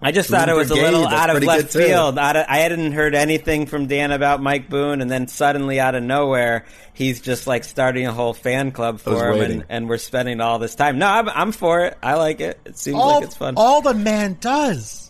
[0.02, 2.18] I just Boone thought it was Brigade, a little out of left field.
[2.18, 5.96] Out of, I hadn't heard anything from Dan about Mike Boone, and then suddenly, out
[5.96, 9.98] of nowhere, he's just like starting a whole fan club for him, and, and we're
[9.98, 11.00] spending all this time.
[11.00, 11.98] No, I'm, I'm for it.
[12.02, 12.60] I like it.
[12.66, 13.54] It seems all, like it's fun.
[13.58, 15.07] all the man does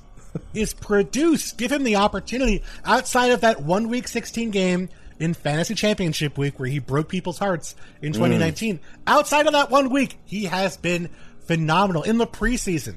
[0.54, 1.54] is produce.
[1.54, 6.60] Give him the opportunity outside of that one week 16 game in fantasy championship week
[6.60, 8.16] where he broke people's hearts in mm.
[8.16, 8.80] 2019.
[9.06, 11.10] Outside of that one week, he has been
[11.46, 12.96] phenomenal in the preseason.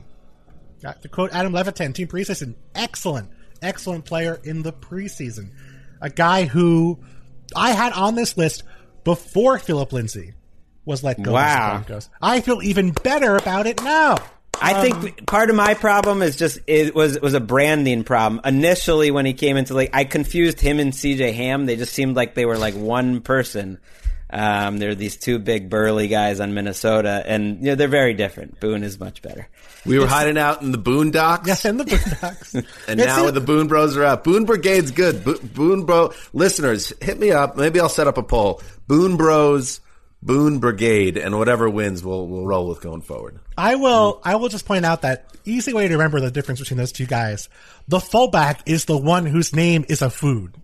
[0.82, 5.50] Got to quote Adam Levitan, team preseason, excellent, excellent player in the preseason.
[6.00, 6.98] A guy who
[7.54, 8.62] I had on this list
[9.04, 10.32] before Phillip Lindsay
[10.84, 11.32] was let go.
[11.32, 11.84] Wow.
[12.22, 14.16] I feel even better about it now.
[14.60, 18.40] I Um, think part of my problem is just it was was a branding problem.
[18.44, 21.66] Initially, when he came into like, I confused him and CJ Ham.
[21.66, 23.78] They just seemed like they were like one person.
[24.32, 28.60] Um, they're these two big burly guys on Minnesota, and you know they're very different.
[28.60, 29.48] Boone is much better.
[29.84, 31.46] We were hiding out in the Boondocks.
[31.48, 32.54] Yes, in the Boondocks.
[32.86, 34.22] And It's now in- the Boone Bros are out.
[34.22, 35.24] Boone Brigade's good.
[35.24, 37.56] Bo- Boone Bro listeners, hit me up.
[37.56, 38.62] Maybe I'll set up a poll.
[38.86, 39.80] Boone Bros,
[40.22, 43.40] Boone Brigade, and whatever wins, we'll we'll roll with going forward.
[43.56, 44.20] I will.
[44.24, 47.06] I will just point out that easy way to remember the difference between those two
[47.06, 47.48] guys.
[47.88, 50.54] The fullback is the one whose name is a food.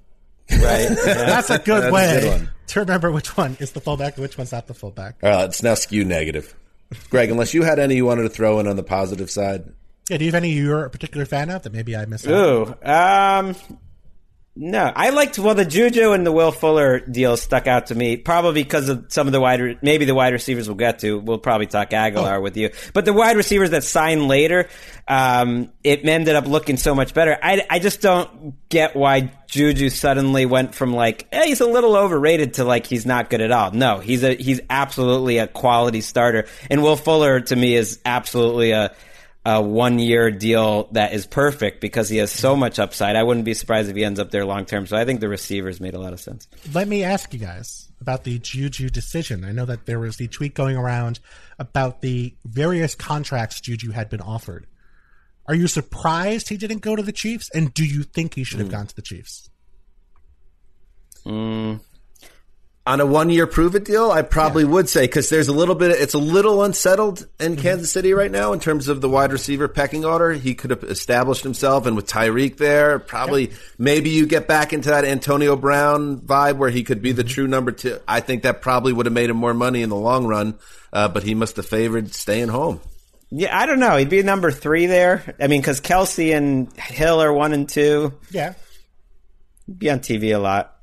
[0.51, 0.89] Right?
[1.05, 4.23] That's a good That's a way good to remember which one is the fullback and
[4.23, 5.17] which one's not the fullback.
[5.23, 6.55] All right, let's now skew negative.
[7.11, 9.73] Greg, unless you had any you wanted to throw in on the positive side,
[10.11, 12.27] Yeah, do you have any you're a particular fan of that maybe I missed?
[12.29, 12.33] out?
[12.33, 13.57] Ooh, um,
[14.59, 18.17] no, I liked well the Juju and the Will Fuller deals stuck out to me
[18.17, 21.19] probably because of some of the wide maybe the wide receivers we'll get to.
[21.19, 24.69] We'll probably talk Agholor with you, but the wide receivers that signed later,
[25.07, 27.39] um, it ended up looking so much better.
[27.43, 31.95] I I just don't get why Juju suddenly went from like eh, he's a little
[31.95, 33.73] overrated to like he's not good at all.
[33.73, 38.71] No, he's a he's absolutely a quality starter, and Will Fuller to me is absolutely
[38.71, 38.95] a
[39.47, 43.15] a one year deal that is perfect because he has so much upside.
[43.15, 44.89] I wouldn't be surprised if he ends up there long term.
[44.89, 46.49] So I think the receivers made a lot of sense.
[46.75, 49.45] Let me ask you guys about the Juju decision.
[49.45, 51.21] I know that there was the tweet going around
[51.61, 54.67] about the various contracts Juju had been offered.
[55.47, 57.49] Are you surprised he didn't go to the Chiefs?
[57.55, 58.75] And do you think he should have hmm.
[58.75, 59.49] gone to the Chiefs?
[61.23, 61.77] Hmm.
[62.87, 65.75] On a one year prove it deal, I probably would say because there's a little
[65.75, 67.61] bit, it's a little unsettled in Mm-hmm.
[67.63, 70.33] Kansas City right now in terms of the wide receiver pecking order.
[70.33, 74.91] He could have established himself, and with Tyreek there, probably maybe you get back into
[74.91, 77.29] that Antonio Brown vibe where he could be the Mm-hmm.
[77.35, 77.99] true number two.
[78.07, 80.57] I think that probably would have made him more money in the long run,
[80.93, 82.81] uh, but he must have favored staying home.
[83.31, 83.97] Yeah, I don't know.
[83.97, 85.35] He'd be number three there.
[85.41, 88.15] I mean, because Kelce and Hill are one and two.
[88.31, 88.55] Yeah.
[89.77, 90.76] Be on TV a lot.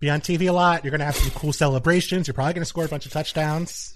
[0.00, 0.84] Be on TV a lot.
[0.84, 2.26] You're going to have some cool celebrations.
[2.26, 3.94] You're probably going to score a bunch of touchdowns.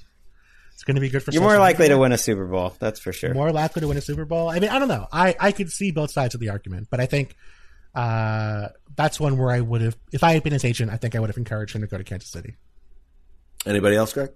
[0.73, 1.97] It's going to be good for You're more likely media.
[1.97, 2.75] to win a Super Bowl.
[2.79, 3.35] That's for sure.
[3.35, 4.49] more likely to win a Super Bowl.
[4.49, 5.09] I mean, I don't know.
[5.13, 7.35] I, I could see both sides of the argument, but I think
[7.95, 11.17] uh, that's one where I would have, if I had been his agent, I think
[11.17, 12.57] I would have encouraged him to go to Kansas City.
[13.67, 14.31] Anybody else, Greg?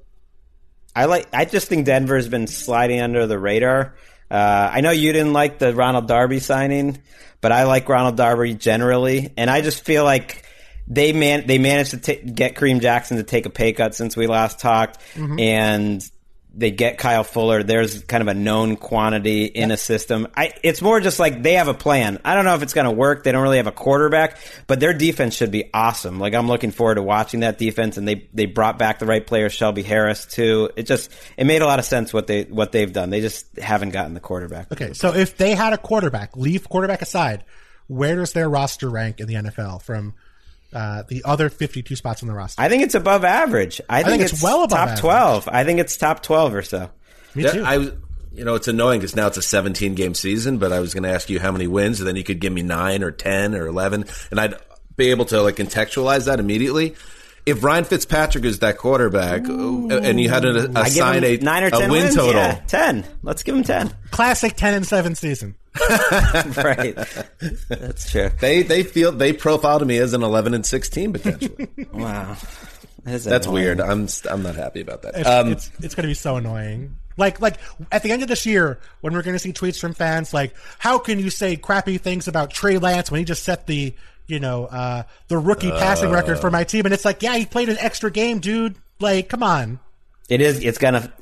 [0.94, 1.28] I like.
[1.32, 3.94] I just think Denver's been sliding under the radar.
[4.30, 6.98] Uh, I know you didn't like the Ronald Darby signing,
[7.40, 10.44] but I like Ronald Darby generally, and I just feel like
[10.87, 14.16] they man they managed to ta- get Kareem Jackson to take a pay cut since
[14.16, 15.39] we last talked, mm-hmm.
[15.39, 16.11] and
[16.55, 17.62] they get Kyle Fuller.
[17.62, 20.28] There's kind of a known quantity in a system.
[20.37, 22.20] I, it's more just like they have a plan.
[22.24, 23.24] I don't know if it's going to work.
[23.24, 26.18] They don't really have a quarterback, but their defense should be awesome.
[26.18, 29.26] Like I'm looking forward to watching that defense, and they they brought back the right
[29.26, 30.70] player, Shelby Harris too.
[30.76, 33.11] It just it made a lot of sense what they what they've done.
[33.11, 34.72] They just haven't gotten the quarterback.
[34.72, 37.45] Okay, so if they had a quarterback, leave quarterback aside,
[37.87, 40.14] where does their roster rank in the NFL from
[40.73, 42.61] uh, the other 52 spots on the roster?
[42.61, 43.81] I think it's above average.
[43.89, 45.01] I think, think it's it's, well above top average.
[45.01, 45.49] twelve.
[45.49, 46.91] I think it's top twelve or so.
[47.35, 47.64] Me Yeah, too.
[47.64, 47.93] I was.
[48.35, 51.03] You know, it's annoying because now it's a 17 game season, but I was going
[51.03, 53.55] to ask you how many wins, and then you could give me nine or 10
[53.55, 54.55] or 11, and I'd
[54.97, 56.95] be able to like contextualize that immediately.
[57.45, 61.64] If Ryan Fitzpatrick is that quarterback, uh, and you had to assign him a nine
[61.64, 62.14] or a ten win wins.
[62.14, 63.05] total, Yeah, ten.
[63.23, 63.95] Let's give him ten.
[64.12, 65.55] Classic 10 and 7 season.
[65.81, 66.95] Right.
[67.68, 68.31] That's true.
[68.41, 71.68] they they feel they profiled me as an 11 and 16 potentially.
[71.93, 72.37] Wow.
[73.05, 73.64] That is That's annoying.
[73.64, 73.81] weird.
[73.81, 75.16] I'm I'm not happy about that.
[75.16, 76.97] It's, Um, it's, it's going to be so annoying.
[77.16, 77.57] Like, like
[77.91, 80.55] at the end of this year, when we're going to see tweets from fans like,
[80.79, 83.93] "How can you say crappy things about Trey Lance when he just set the,
[84.29, 87.45] you know, uh, the rookie passing record for my team?" And it's like, yeah, he
[87.45, 88.77] played an extra game, dude.
[89.01, 89.81] Like, come on.
[90.29, 90.61] It is.
[90.64, 91.12] It's gonna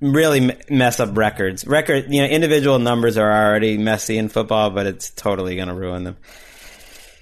[0.00, 1.66] really mess up records.
[1.66, 2.06] Record.
[2.12, 6.16] You know, individual numbers are already messy in football, but it's totally gonna ruin them.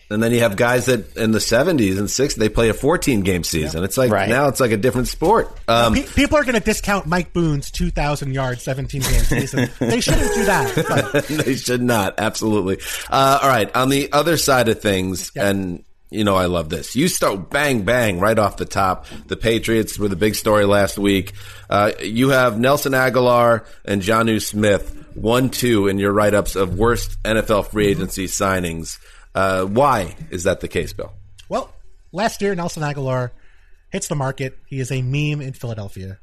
[0.08, 3.22] and then you have guys that in the 70s and 60s they play a 14
[3.22, 3.82] game season.
[3.82, 4.28] It's like Right.
[4.28, 5.50] now it's like a different sport.
[5.66, 9.68] Um, Pe- people are going to discount Mike Boone's 2,000 yard, 17 game season.
[9.80, 11.24] they shouldn't do that.
[11.44, 12.14] They should not.
[12.18, 12.78] Absolutely.
[13.10, 13.74] Uh, all right.
[13.74, 16.94] On the other side of things, and you know, I love this.
[16.94, 19.06] You start bang bang right off the top.
[19.26, 21.32] The Patriots were the big story last week.
[21.68, 26.78] Uh, you have Nelson Agholor and Jonnu Smith one two in your write ups of
[26.78, 28.98] worst NFL free agency signings.
[29.34, 31.12] Uh, why is that the case, Bill?
[31.48, 31.74] Well,
[32.12, 33.30] last year, Nelson Agholor
[33.90, 34.58] hits the market.
[34.66, 36.18] He is a meme in Philadelphia.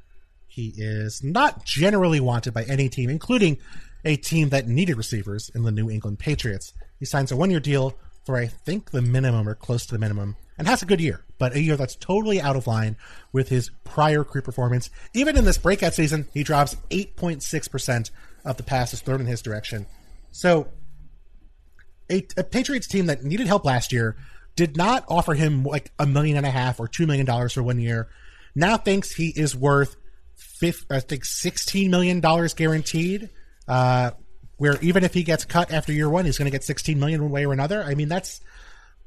[0.47, 3.57] He is not generally wanted by any team, including
[4.05, 6.73] a team that needed receivers in the New England Patriots.
[6.99, 7.95] He signs a one year deal
[8.25, 11.23] for, I think, the minimum or close to the minimum, and has a good year,
[11.37, 12.95] but a year that's totally out of line
[13.31, 14.89] with his prior career performance.
[15.13, 18.11] Even in this breakout season, he drops 8.6%
[18.45, 19.85] of the passes thrown in his direction.
[20.31, 20.67] So
[22.09, 24.15] a, a Patriots team that needed help last year
[24.55, 27.63] did not offer him like a million and a half or two million dollars for
[27.63, 28.09] one year.
[28.55, 29.95] Now thinks he is worth,
[30.89, 33.29] I think, sixteen million dollars guaranteed.
[33.67, 34.11] Uh,
[34.63, 37.21] where even if he gets cut after year one, he's going to get sixteen million
[37.21, 37.83] one way or another.
[37.83, 38.39] I mean, that's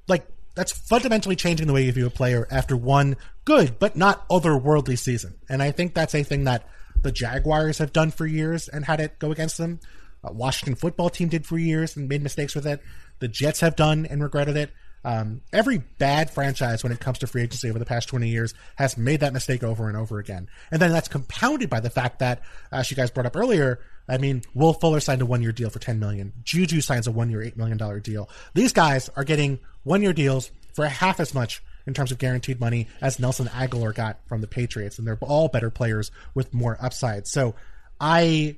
[0.06, 4.28] like that's fundamentally changing the way you view a player after one good but not
[4.28, 5.36] otherworldly season.
[5.48, 6.68] And I think that's a thing that
[7.00, 9.80] the Jaguars have done for years and had it go against them.
[10.22, 12.82] Uh, Washington football team did for years and made mistakes with it.
[13.20, 14.72] The Jets have done and regretted it.
[15.06, 18.54] Um, every bad franchise when it comes to free agency over the past 20 years
[18.74, 20.48] has made that mistake over and over again.
[20.72, 22.42] And then that's compounded by the fact that,
[22.72, 23.78] as you guys brought up earlier,
[24.08, 26.32] I mean, Will Fuller signed a one year deal for 10 million.
[26.42, 28.28] Juju signs a one year, $8 million deal.
[28.54, 32.58] These guys are getting one year deals for half as much in terms of guaranteed
[32.58, 34.98] money as Nelson Agholor got from the Patriots.
[34.98, 37.28] And they're all better players with more upside.
[37.28, 37.54] So
[38.00, 38.56] I,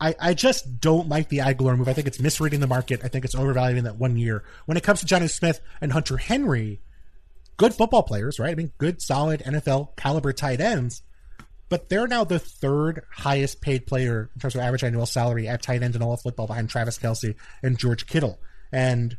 [0.00, 1.88] I, I just don't like the Agholor move.
[1.88, 3.00] I think it's misreading the market.
[3.02, 4.44] I think it's overvaluing that one year.
[4.66, 6.80] When it comes to Jonnu Smith and Hunter Henry,
[7.56, 8.50] good football players, right?
[8.50, 11.02] I mean, good, solid NFL caliber tight ends,
[11.68, 15.62] but they're now the third highest paid player in terms of average annual salary at
[15.62, 18.38] tight end in all of football behind Travis Kelce and George Kittle.
[18.70, 19.16] And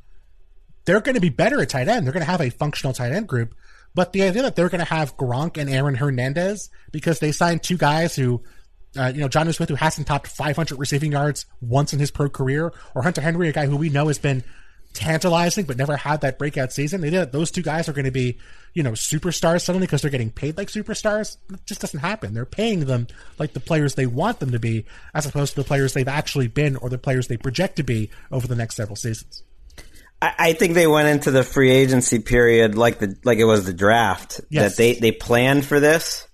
[0.86, 2.06] they're going to be better at tight end.
[2.06, 3.56] They're going to have a functional tight end group.
[3.94, 7.64] But the idea that they're going to have Gronk and Aaron Hernandez because they signed
[7.64, 8.44] two guys who
[9.00, 12.30] uh, you know, Jonnu Smith, who hasn't topped 500 receiving yards once in his pro
[12.30, 14.44] career, or Hunter Henry, a guy who we know has been
[14.94, 17.02] tantalizing but never had that breakout season.
[17.02, 18.38] They did those two guys are going to be,
[18.74, 21.38] you know, superstars suddenly because they're getting paid like superstars.
[21.52, 22.34] It just doesn't happen.
[22.34, 25.68] They're paying them like the players they want them to be, as opposed to the
[25.68, 28.96] players they've actually been or the players they project to be over the next several
[28.96, 29.44] seasons.
[30.22, 33.66] I, I think they went into the free agency period like the like it was
[33.66, 34.42] the draft.
[34.50, 34.72] Yes.
[34.72, 36.28] That they they planned for this.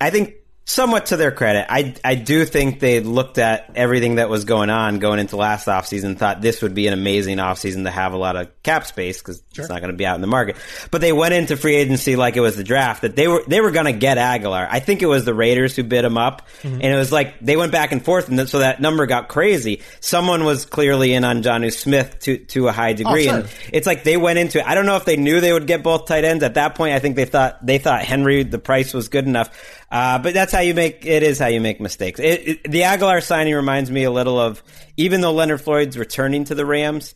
[0.00, 0.34] I think
[0.68, 4.68] somewhat to their credit, I I do think they looked at everything that was going
[4.68, 8.18] on going into last offseason, thought this would be an amazing offseason to have a
[8.18, 10.56] lot of cap space because it's not going to be out in the market.
[10.90, 13.62] But they went into free agency like it was the draft that they were they
[13.62, 14.68] were going to get Agholor.
[14.70, 16.74] I think it was the Raiders who bid him up, mm-hmm.
[16.74, 19.80] and it was like they went back and forth, and so that number got crazy.
[20.00, 23.40] Someone was clearly in on Jonnu Smith to to a high degree, oh, sure.
[23.40, 24.66] and it's like they went into it.
[24.66, 26.94] I don't know if they knew they would get both tight ends at that point.
[26.94, 29.50] I think they thought they thought Henry the price was good enough.
[29.90, 32.20] Uh, but that's how you make it is how you make mistakes.
[32.20, 34.62] It, it, the Agholor signing reminds me a little of
[34.96, 37.14] even though Leonard Floyd's returning to the Rams,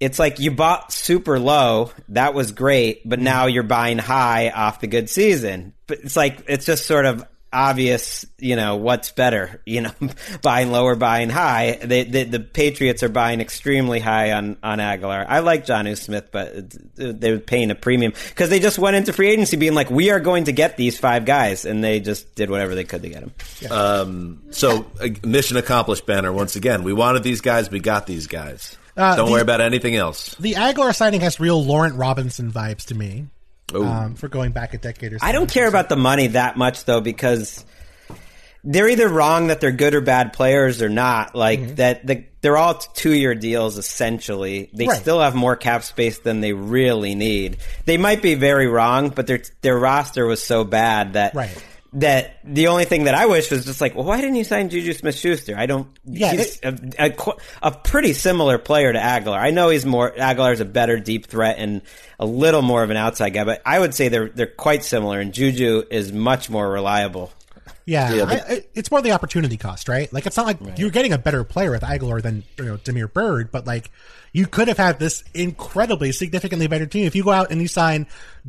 [0.00, 4.80] it's like you bought super low, that was great, but now you're buying high off
[4.80, 5.74] the good season.
[5.86, 9.92] But it's like it's just sort of obvious, you know, what's better, you know,
[10.42, 11.78] buying low or buying high.
[11.82, 15.24] They, the the Patriots are buying extremely high on on Agholor.
[15.28, 19.30] I like Jonnu Smith, but they're paying a premium because they just went into free
[19.30, 22.50] agency being like, we are going to get these five guys, and they just did
[22.50, 23.32] whatever they could to get them.
[23.70, 26.32] Um, so uh, mission accomplished, Banner.
[26.32, 28.76] Once again, we wanted these guys, we got these guys.
[28.96, 30.34] Uh, Don't the- worry about anything else.
[30.36, 33.26] The Agholor signing has real Laurent Robinson vibes to me.
[33.74, 35.26] Um, for going back a decade or so.
[35.26, 37.64] I don't care about the money that much though because
[38.64, 41.34] they're either wrong that they're good or bad players or not.
[41.34, 41.74] Like Mm-hmm.
[41.76, 44.70] that, the, they're all two year deals essentially.
[44.72, 45.00] They Right.
[45.00, 47.56] still have more cap space than they really need.
[47.86, 51.64] They might be very wrong, but their their roster was so bad that Right.
[51.94, 54.70] That the only thing that I wish was just like, well, why didn't you sign
[54.70, 55.58] Juju Smith Schuster?
[55.58, 55.88] I don't.
[56.06, 57.14] Yeah, he's a, a,
[57.62, 59.36] a pretty similar player to Agholor.
[59.38, 61.82] I know he's more Agholor's a better deep threat and
[62.18, 65.20] a little more of an outside guy, but I would say they're they're quite similar.
[65.20, 67.30] And Juju is much more reliable.
[67.84, 70.10] Yeah, Yeah, but- I, it's more the opportunity cost, right?
[70.12, 73.08] Like it's not like you're getting a better player with Agholor than you know Damiere
[73.08, 73.90] Byrd, but like
[74.32, 77.68] you could have had this incredibly significantly better team if you go out and you
[77.68, 78.06] sign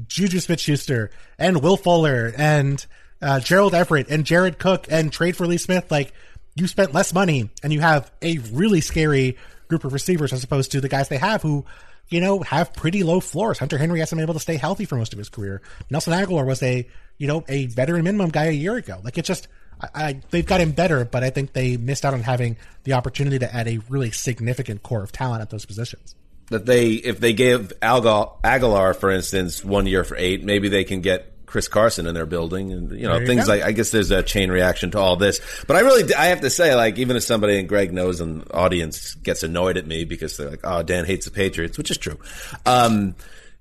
[0.08, 2.86] Juju Smith-Schuster and Will Fuller and
[3.24, 5.90] uh, Gerald Everett and Jared Cook and trade for Lee Smith.
[5.90, 6.14] Like
[6.56, 10.72] you spent less money and you have a really scary group of receivers as opposed
[10.74, 11.66] to the guys they have who.
[12.10, 13.58] You know, have pretty low floors.
[13.58, 15.62] Hunter Henry hasn't been able to stay healthy for most of his career.
[15.90, 16.86] Nelson Agholor was a,
[17.18, 19.00] you know, a veteran minimum guy a year ago.
[19.04, 19.48] Like it just,
[19.82, 22.94] I, I, they've got him better, but I think they missed out on having the
[22.94, 26.14] opportunity to add a really significant core of talent at those positions.
[26.50, 31.02] that they if they give Agholor, for instance, one year for eight, maybe they can
[31.02, 33.52] get Chris Carson in their building, and you know you things go.
[33.52, 33.62] like.
[33.62, 36.50] I guess there's a chain reaction to all this, but I really I have to
[36.50, 40.04] say, like even if somebody and Greg knows and the audience gets annoyed at me
[40.04, 42.18] because they're like, "Oh, Dan hates the Patriots," which is true.
[42.66, 43.14] Um,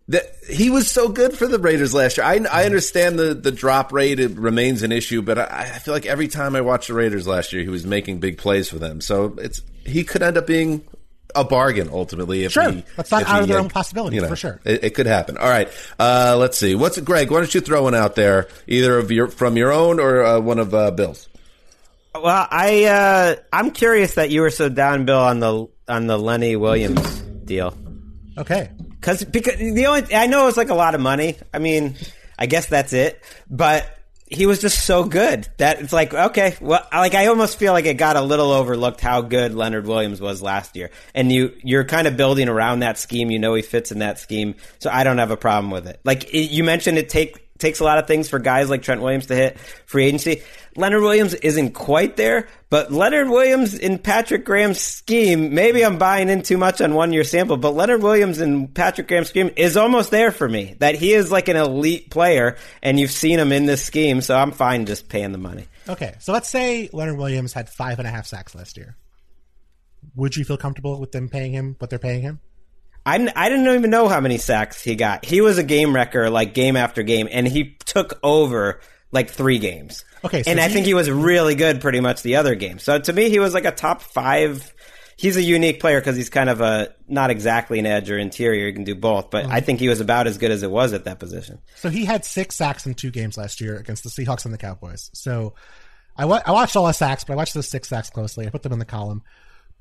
[0.09, 2.25] that he was so good for the Raiders last year.
[2.25, 5.93] I, I understand the, the drop rate it remains an issue, but I, I feel
[5.93, 8.79] like every time I watched the Raiders last year, he was making big plays for
[8.79, 9.03] them.
[9.03, 10.83] So it's he could end up being
[11.35, 12.45] a bargain ultimately.
[12.45, 12.71] If Sure.
[12.71, 14.61] he, That's not if out he of the had- realm of possibility, for sure.
[14.65, 15.37] It, it could happen.
[15.37, 15.69] All right,
[15.99, 16.75] uh, let's see.
[16.75, 17.31] What's Greg?
[17.31, 20.41] Why don't you throw one out there, either of your from your own or uh,
[20.41, 21.29] one of uh, Bill's?
[22.15, 26.19] Well, I uh, I'm curious that you were so down, Bill, on the on the
[26.19, 27.77] Lenny Williams deal.
[28.37, 28.71] Okay.
[29.01, 31.37] Cause, because the only, I know it's like a lot of money.
[31.53, 31.97] I mean,
[32.39, 33.21] I guess that's it.
[33.51, 33.85] But
[34.35, 37.87] he was just so good that it's like, okay, well, like I almost feel like
[37.87, 40.91] it got a little overlooked how good Leonard Williams was last year.
[41.15, 43.31] And you, you're kind of building around that scheme.
[43.31, 44.55] You know, he fits in that scheme.
[44.79, 46.01] So I don't have a problem with it.
[46.05, 49.01] Like it, you mentioned, it take, takes a lot of things for guys like Trent
[49.01, 50.43] Williams to hit free agency.
[50.77, 56.29] Leonard Williams isn't quite there, but Leonard Williams in Patrick Graham's scheme, maybe I'm buying
[56.29, 59.77] in too much on one year sample, but Leonard Williams in Patrick Graham's scheme is
[59.77, 60.77] almost there for me.
[60.81, 64.37] That he is like an elite player, and you've seen him in this scheme, so
[64.37, 65.67] I'm fine just paying the money.
[65.89, 66.15] Okay.
[66.19, 68.97] So let's say Leonard Williams had five and a half sacks last year.
[70.17, 72.41] Would you feel comfortable with them paying him what they're paying him?
[73.05, 75.25] I, I didn't even know how many sacks he got.
[75.25, 78.81] He was a game wrecker, like game after game, and he took over
[79.11, 80.05] like three games.
[80.25, 82.79] Okay, so and I he- think he was really good pretty much the other game.
[82.79, 84.73] So to me, he was like a top five.
[85.17, 88.67] He's a unique player because he's kind of a not exactly an edge or interior.
[88.67, 89.53] He can do both, but Mm-hmm.
[89.53, 91.59] I think he was about as good as it was at that position.
[91.77, 94.59] So he had six sacks in two games last year against the Seahawks and the
[94.59, 95.11] Cowboys.
[95.13, 95.55] So
[96.17, 98.47] I, wa- I watched all the sacks, but I watched those six sacks closely.
[98.47, 99.23] I put them in the column.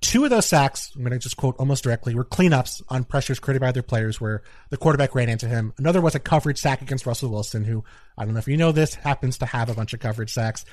[0.02, 3.40] Two of those sacks, I'm going to just quote almost directly, were cleanups on pressures
[3.40, 4.42] created by other players where
[4.72, 5.74] the quarterback ran into him.
[5.78, 7.84] Another was a coverage sack against Russell Wilson, who,
[8.18, 10.66] I don't know if you know this, happens to have a bunch of coverage sacks.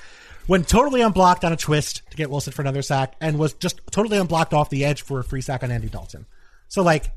[0.47, 3.79] Went totally unblocked on a twist to get Wilson for another sack and was just
[3.91, 6.25] totally unblocked off the edge for a free sack on Andy Dalton.
[6.67, 7.11] So like,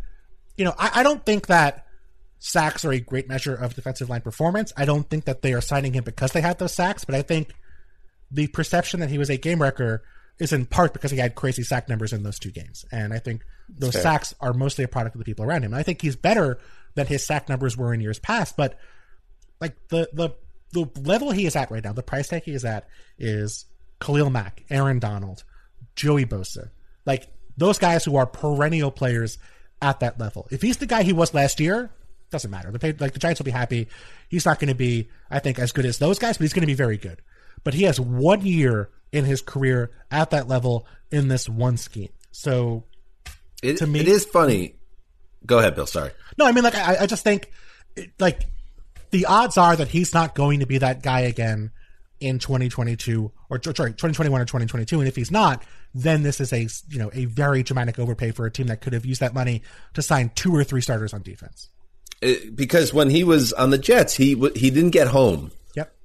[0.58, 1.86] you know, I, I don't think that
[2.40, 4.70] sacks are a great measure of defensive line performance.
[4.76, 7.22] I don't think that they are signing him because they had those sacks, but I
[7.22, 7.54] think
[8.30, 10.02] the perception that he was a game wrecker
[10.38, 12.84] is in part because he had crazy sack numbers in those two games.
[12.90, 14.02] And I think those fair.
[14.02, 15.72] sacks are mostly a product of the people around him.
[15.72, 16.58] And I think he's better
[16.94, 18.78] than his sack numbers were in years past, but
[19.60, 20.30] like the the
[20.72, 23.66] the level he is at right now, the price tag he is at is
[24.00, 25.44] Khalil Mack, Aaron Donald,
[25.94, 26.70] Joey Bosa.
[27.06, 29.38] Like those guys who are perennial players
[29.80, 30.48] at that level.
[30.50, 31.90] If he's the guy he was last year,
[32.30, 32.70] doesn't matter.
[32.72, 33.88] The like the Giants will be happy.
[34.28, 36.62] He's not going to be, I think, as good as those guys, but he's going
[36.62, 37.20] to be very good.
[37.62, 42.08] But he has one year in his career at that level in this one scheme.
[42.30, 42.84] So
[43.62, 44.76] It, to me- it is funny.
[45.44, 45.86] Go ahead, Bill.
[45.86, 46.10] Sorry.
[46.38, 47.50] No, I mean, like, I, I just think,
[48.18, 48.42] like,
[49.10, 51.70] the odds are that he's not going to be that guy again
[52.20, 55.00] in 2022 or sorry, 2021 or 2022.
[55.00, 55.62] And if he's not,
[55.94, 58.92] then this is a you know a very dramatic overpay for a team that could
[58.94, 59.62] have used that money
[59.94, 61.68] to sign two or three starters on defense.
[62.22, 65.50] It- because when he was on the Jets, he he didn't get home.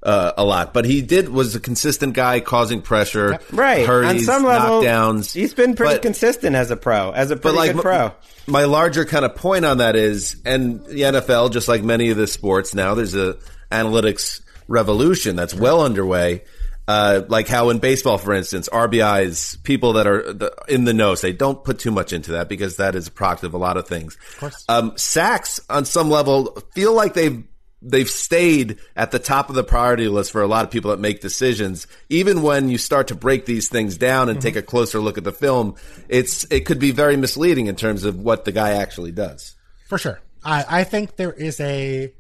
[0.08, 3.86] Uh, a lot, but he did was a consistent guy causing pressure, Right.
[3.86, 5.34] hurries, On some level, knockdowns.
[5.34, 8.12] he's been pretty But- consistent as a pro, as a pretty like good pro.
[8.48, 12.18] my larger kind of point on that is, and the NFL, just like many of
[12.18, 13.36] the sports now, there's a
[13.72, 16.44] analytics revolution that's well underway.
[16.90, 21.16] Uh, like how in baseball, for instance, RBIs, people that are the, in the know
[21.16, 23.76] say don't put too much into that because that is a product of a lot
[23.76, 24.16] of things.
[24.36, 24.64] Of course.
[24.70, 27.44] Um, sacks on some level feel like they've
[27.82, 31.00] they've stayed at the top of the priority list for a lot of people that
[31.00, 31.88] make decisions.
[32.10, 35.24] Even when you start to break these things down and take a closer look at
[35.24, 35.76] the film,
[36.10, 39.56] it's it could be very misleading in terms of what the guy actually does.
[39.88, 40.20] For sure.
[40.44, 42.14] I, I think there is a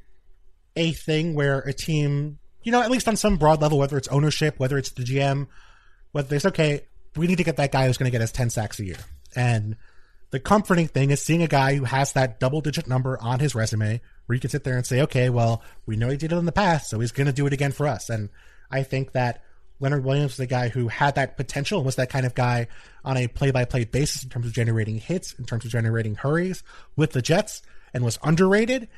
[0.76, 4.08] a thing where a team, you know, at least on some broad level, whether it's
[4.10, 5.48] ownership, whether it's the GM,
[6.12, 6.82] whether it's okay,
[7.16, 8.98] we need to get that guy who's going to get us 10 sacks a year.
[9.36, 9.76] And
[10.32, 13.56] the comforting thing is seeing a guy who has that double digit number on his
[13.56, 16.38] resume where you can sit there and say, okay, well, we know he did it
[16.38, 18.10] in the past, so he's going to do it again for us.
[18.10, 18.30] And
[18.70, 19.44] I think that
[19.80, 22.68] Leonard Williams is the guy who had that potential, was that kind of guy
[23.06, 26.16] on a play by play basis in terms of generating hits, in terms of generating
[26.16, 26.64] hurries
[26.96, 27.62] with the Jets,
[27.94, 28.90] and was underrated.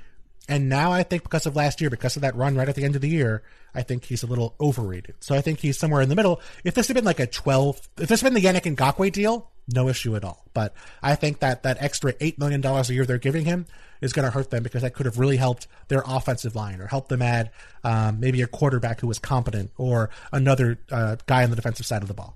[0.47, 2.84] And now I think because of last year, because of that run right at the
[2.84, 3.43] end of the year,
[3.75, 5.15] I think he's a little overrated.
[5.19, 6.41] So I think he's somewhere in the middle.
[6.63, 9.51] If this had been like a 12, if this had been the Yannick Ngakoue deal,
[9.74, 10.45] no issue at all.
[10.53, 13.65] But I think that that extra $8 million a year they're giving him
[14.01, 16.88] is going to hurt them because that could have really helped their offensive line or
[16.88, 17.51] helped them add
[17.84, 22.01] um, maybe a quarterback who was competent or another uh, guy on the defensive side
[22.01, 22.36] of the ball.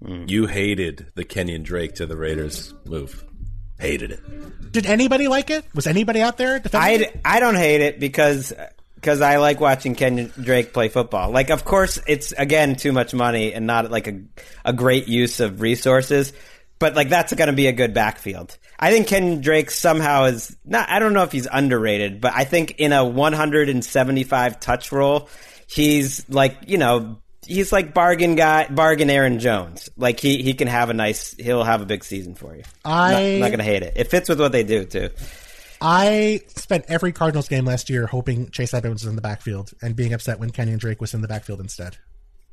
[0.00, 3.24] You hated the Kenyon Drake to the Raiders move.
[3.78, 4.72] Hated it.
[4.72, 5.64] Did anybody like it?
[5.74, 6.62] Was anybody out there?
[6.74, 8.52] I, I don't hate it because
[9.04, 11.30] because I like watching Drake play football.
[11.30, 14.22] Like, of course, it's again too much money and not like a
[14.64, 16.32] a great use of resources.
[16.78, 18.56] But like that's going to be a good backfield.
[18.78, 20.88] I think Kenyon Drake somehow is not.
[20.88, 25.28] I don't know if he's underrated, but I think in a 175 touch role,
[25.66, 29.88] he's like you know he's like bargain guy, bargain Aaron Jones.
[29.96, 31.34] Like he he can have a nice.
[31.34, 32.62] He'll have a big season for you.
[32.84, 33.92] I- I'm not, not going to hate it.
[33.96, 35.10] It fits with what they do too.
[35.80, 39.94] I spent every Cardinals game last year hoping Chase Edmonds was in the backfield and
[39.94, 41.96] being upset when Kenyon Drake was in the backfield instead.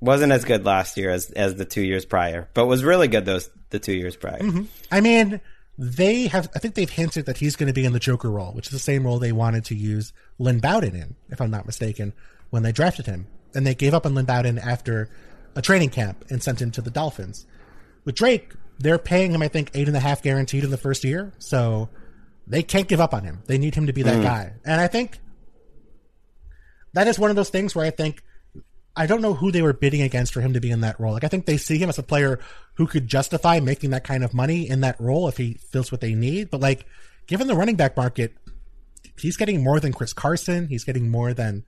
[0.02, 3.26] wasn't as good last year as as the two years prior, but was really good
[3.26, 4.40] those the two years prior.
[4.40, 4.64] Mm-hmm.
[4.92, 5.40] I mean,
[5.78, 6.50] they have.
[6.56, 8.74] I think they've hinted that he's going to be in the Joker role, which is
[8.74, 12.14] the same role they wanted to use Lynn Bowden in, if I'm not mistaken,
[12.50, 15.10] when they drafted him, and they gave up on Lynn Bowden after
[15.56, 17.46] a training camp and sent him to the Dolphins.
[18.04, 21.04] With Drake, they're paying him, I think, eight and a half guaranteed in the first
[21.04, 21.90] year, so
[22.52, 23.42] they can't give up on him.
[23.48, 24.24] They need him to be that mm.
[24.24, 25.20] guy, and I think
[26.94, 28.22] that is one of those things where I think
[28.96, 31.14] I don't know who they were bidding against for him to be in that role.
[31.14, 32.40] Like I think they see him as a player
[32.76, 36.02] who could justify making that kind of money in that role if he feels what
[36.02, 36.50] they need.
[36.50, 36.86] But like,
[37.28, 38.34] given the running back market,
[39.18, 40.68] he's getting more than Chris Carson.
[40.68, 41.64] He's getting more than,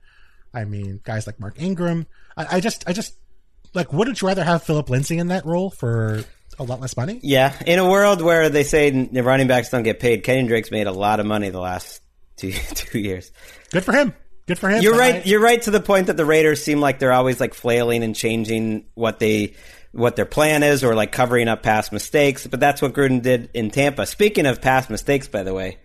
[0.52, 2.06] I mean, guys like Mark Ingram.
[2.36, 3.14] I, I just, I just
[3.72, 6.24] like, wouldn't you rather have Phillip Lindsay in that role for
[6.58, 7.20] a lot less money?
[7.22, 10.70] Yeah, in a world where they say the running backs don't get paid, Kenyon Drake's
[10.70, 12.00] made a lot of money the last
[12.36, 13.30] two two years.
[13.70, 14.14] Good for him.
[14.46, 14.82] Good for him.
[14.82, 15.26] You're But right.
[15.26, 18.14] You're right to the point that the Raiders seem like they're always like flailing and
[18.14, 19.54] changing what they
[19.92, 22.46] what their plan is, or like covering up past mistakes.
[22.46, 24.06] But that's what Gruden did in Tampa.
[24.06, 25.78] Speaking of past mistakes, by the way,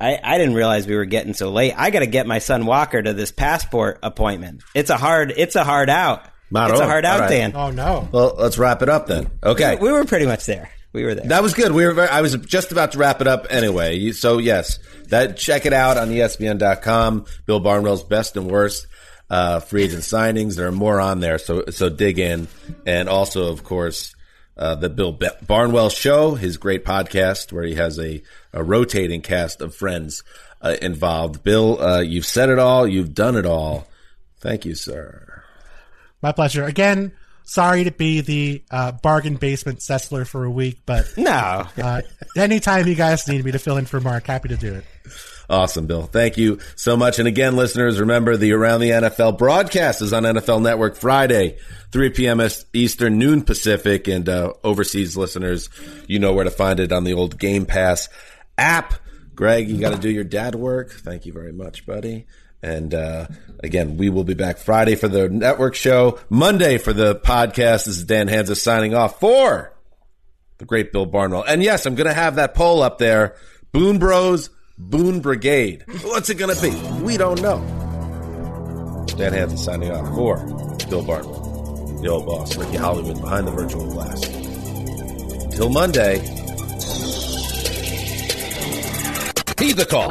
[0.00, 1.74] I, I didn't realize we were getting so late.
[1.76, 4.62] I got to get my son Walker to this passport appointment.
[4.74, 5.32] It's a hard.
[5.36, 6.24] It's a hard out.
[6.50, 7.30] Not it's a hard out, All right.
[7.30, 7.52] Dan.
[7.54, 8.08] oh no.
[8.10, 9.30] Well, let's wrap it up then.
[9.42, 9.76] Okay.
[9.76, 10.70] We were pretty much there.
[10.92, 11.26] We were there.
[11.28, 11.70] That was good.
[11.70, 11.92] We were.
[11.92, 14.10] Very, I was just about to wrap it up anyway.
[14.10, 17.26] So yes, that check it out on ESPN.com.
[17.46, 18.88] Bill Barnwell's best and worst
[19.28, 20.56] uh, free agent signings.
[20.56, 22.48] There are more on there, so so dig in.
[22.84, 24.14] And also, of course,
[24.56, 28.22] uh, the Bill Barnwell Show, his great podcast where he has a,
[28.52, 30.24] a rotating cast of friends
[30.60, 31.44] uh, involved.
[31.44, 32.88] Bill, uh, you've said it all.
[32.88, 33.86] You've done it all.
[34.40, 35.29] Thank you, sir.
[36.22, 36.64] My pleasure.
[36.64, 37.12] Again,
[37.44, 41.66] sorry to be the uh, bargain basement Sessler for a week, but no.
[41.82, 42.02] uh,
[42.36, 44.84] anytime you guys need me to fill in for Marc, happy to do it.
[45.50, 46.04] Awesome, Bill.
[46.04, 47.18] Thank you so much.
[47.18, 51.58] And again, listeners, remember the Around the NFL broadcast is on NFL Network Friday,
[51.90, 52.40] 3 p.m.
[52.72, 54.06] Eastern, noon Pacific.
[54.06, 55.68] And uh, overseas listeners,
[56.06, 58.08] you know where to find it on the old Game Pass
[58.56, 58.94] app.
[59.34, 60.92] Greg, you got to do your dad work.
[60.92, 62.26] Thank you very much, buddy.
[62.62, 63.26] And uh,
[63.62, 67.86] again, we will be back Friday for the network show, Monday for the podcast.
[67.86, 69.72] This is Dan Hanzus signing off for
[70.58, 71.44] the great Bill Barnwell.
[71.46, 73.36] And yes, I'm going to have that poll up there.
[73.72, 75.84] Boone Bros Boone Brigade.
[76.02, 76.70] What's it going to be?
[77.02, 77.58] We don't know.
[79.16, 80.36] Dan Hanzus signing off for
[80.88, 84.22] Bill Barnwell, the old boss, Ricky Hollywood behind the virtual glass.
[85.44, 86.18] Until Monday,
[89.58, 90.10] heed the call.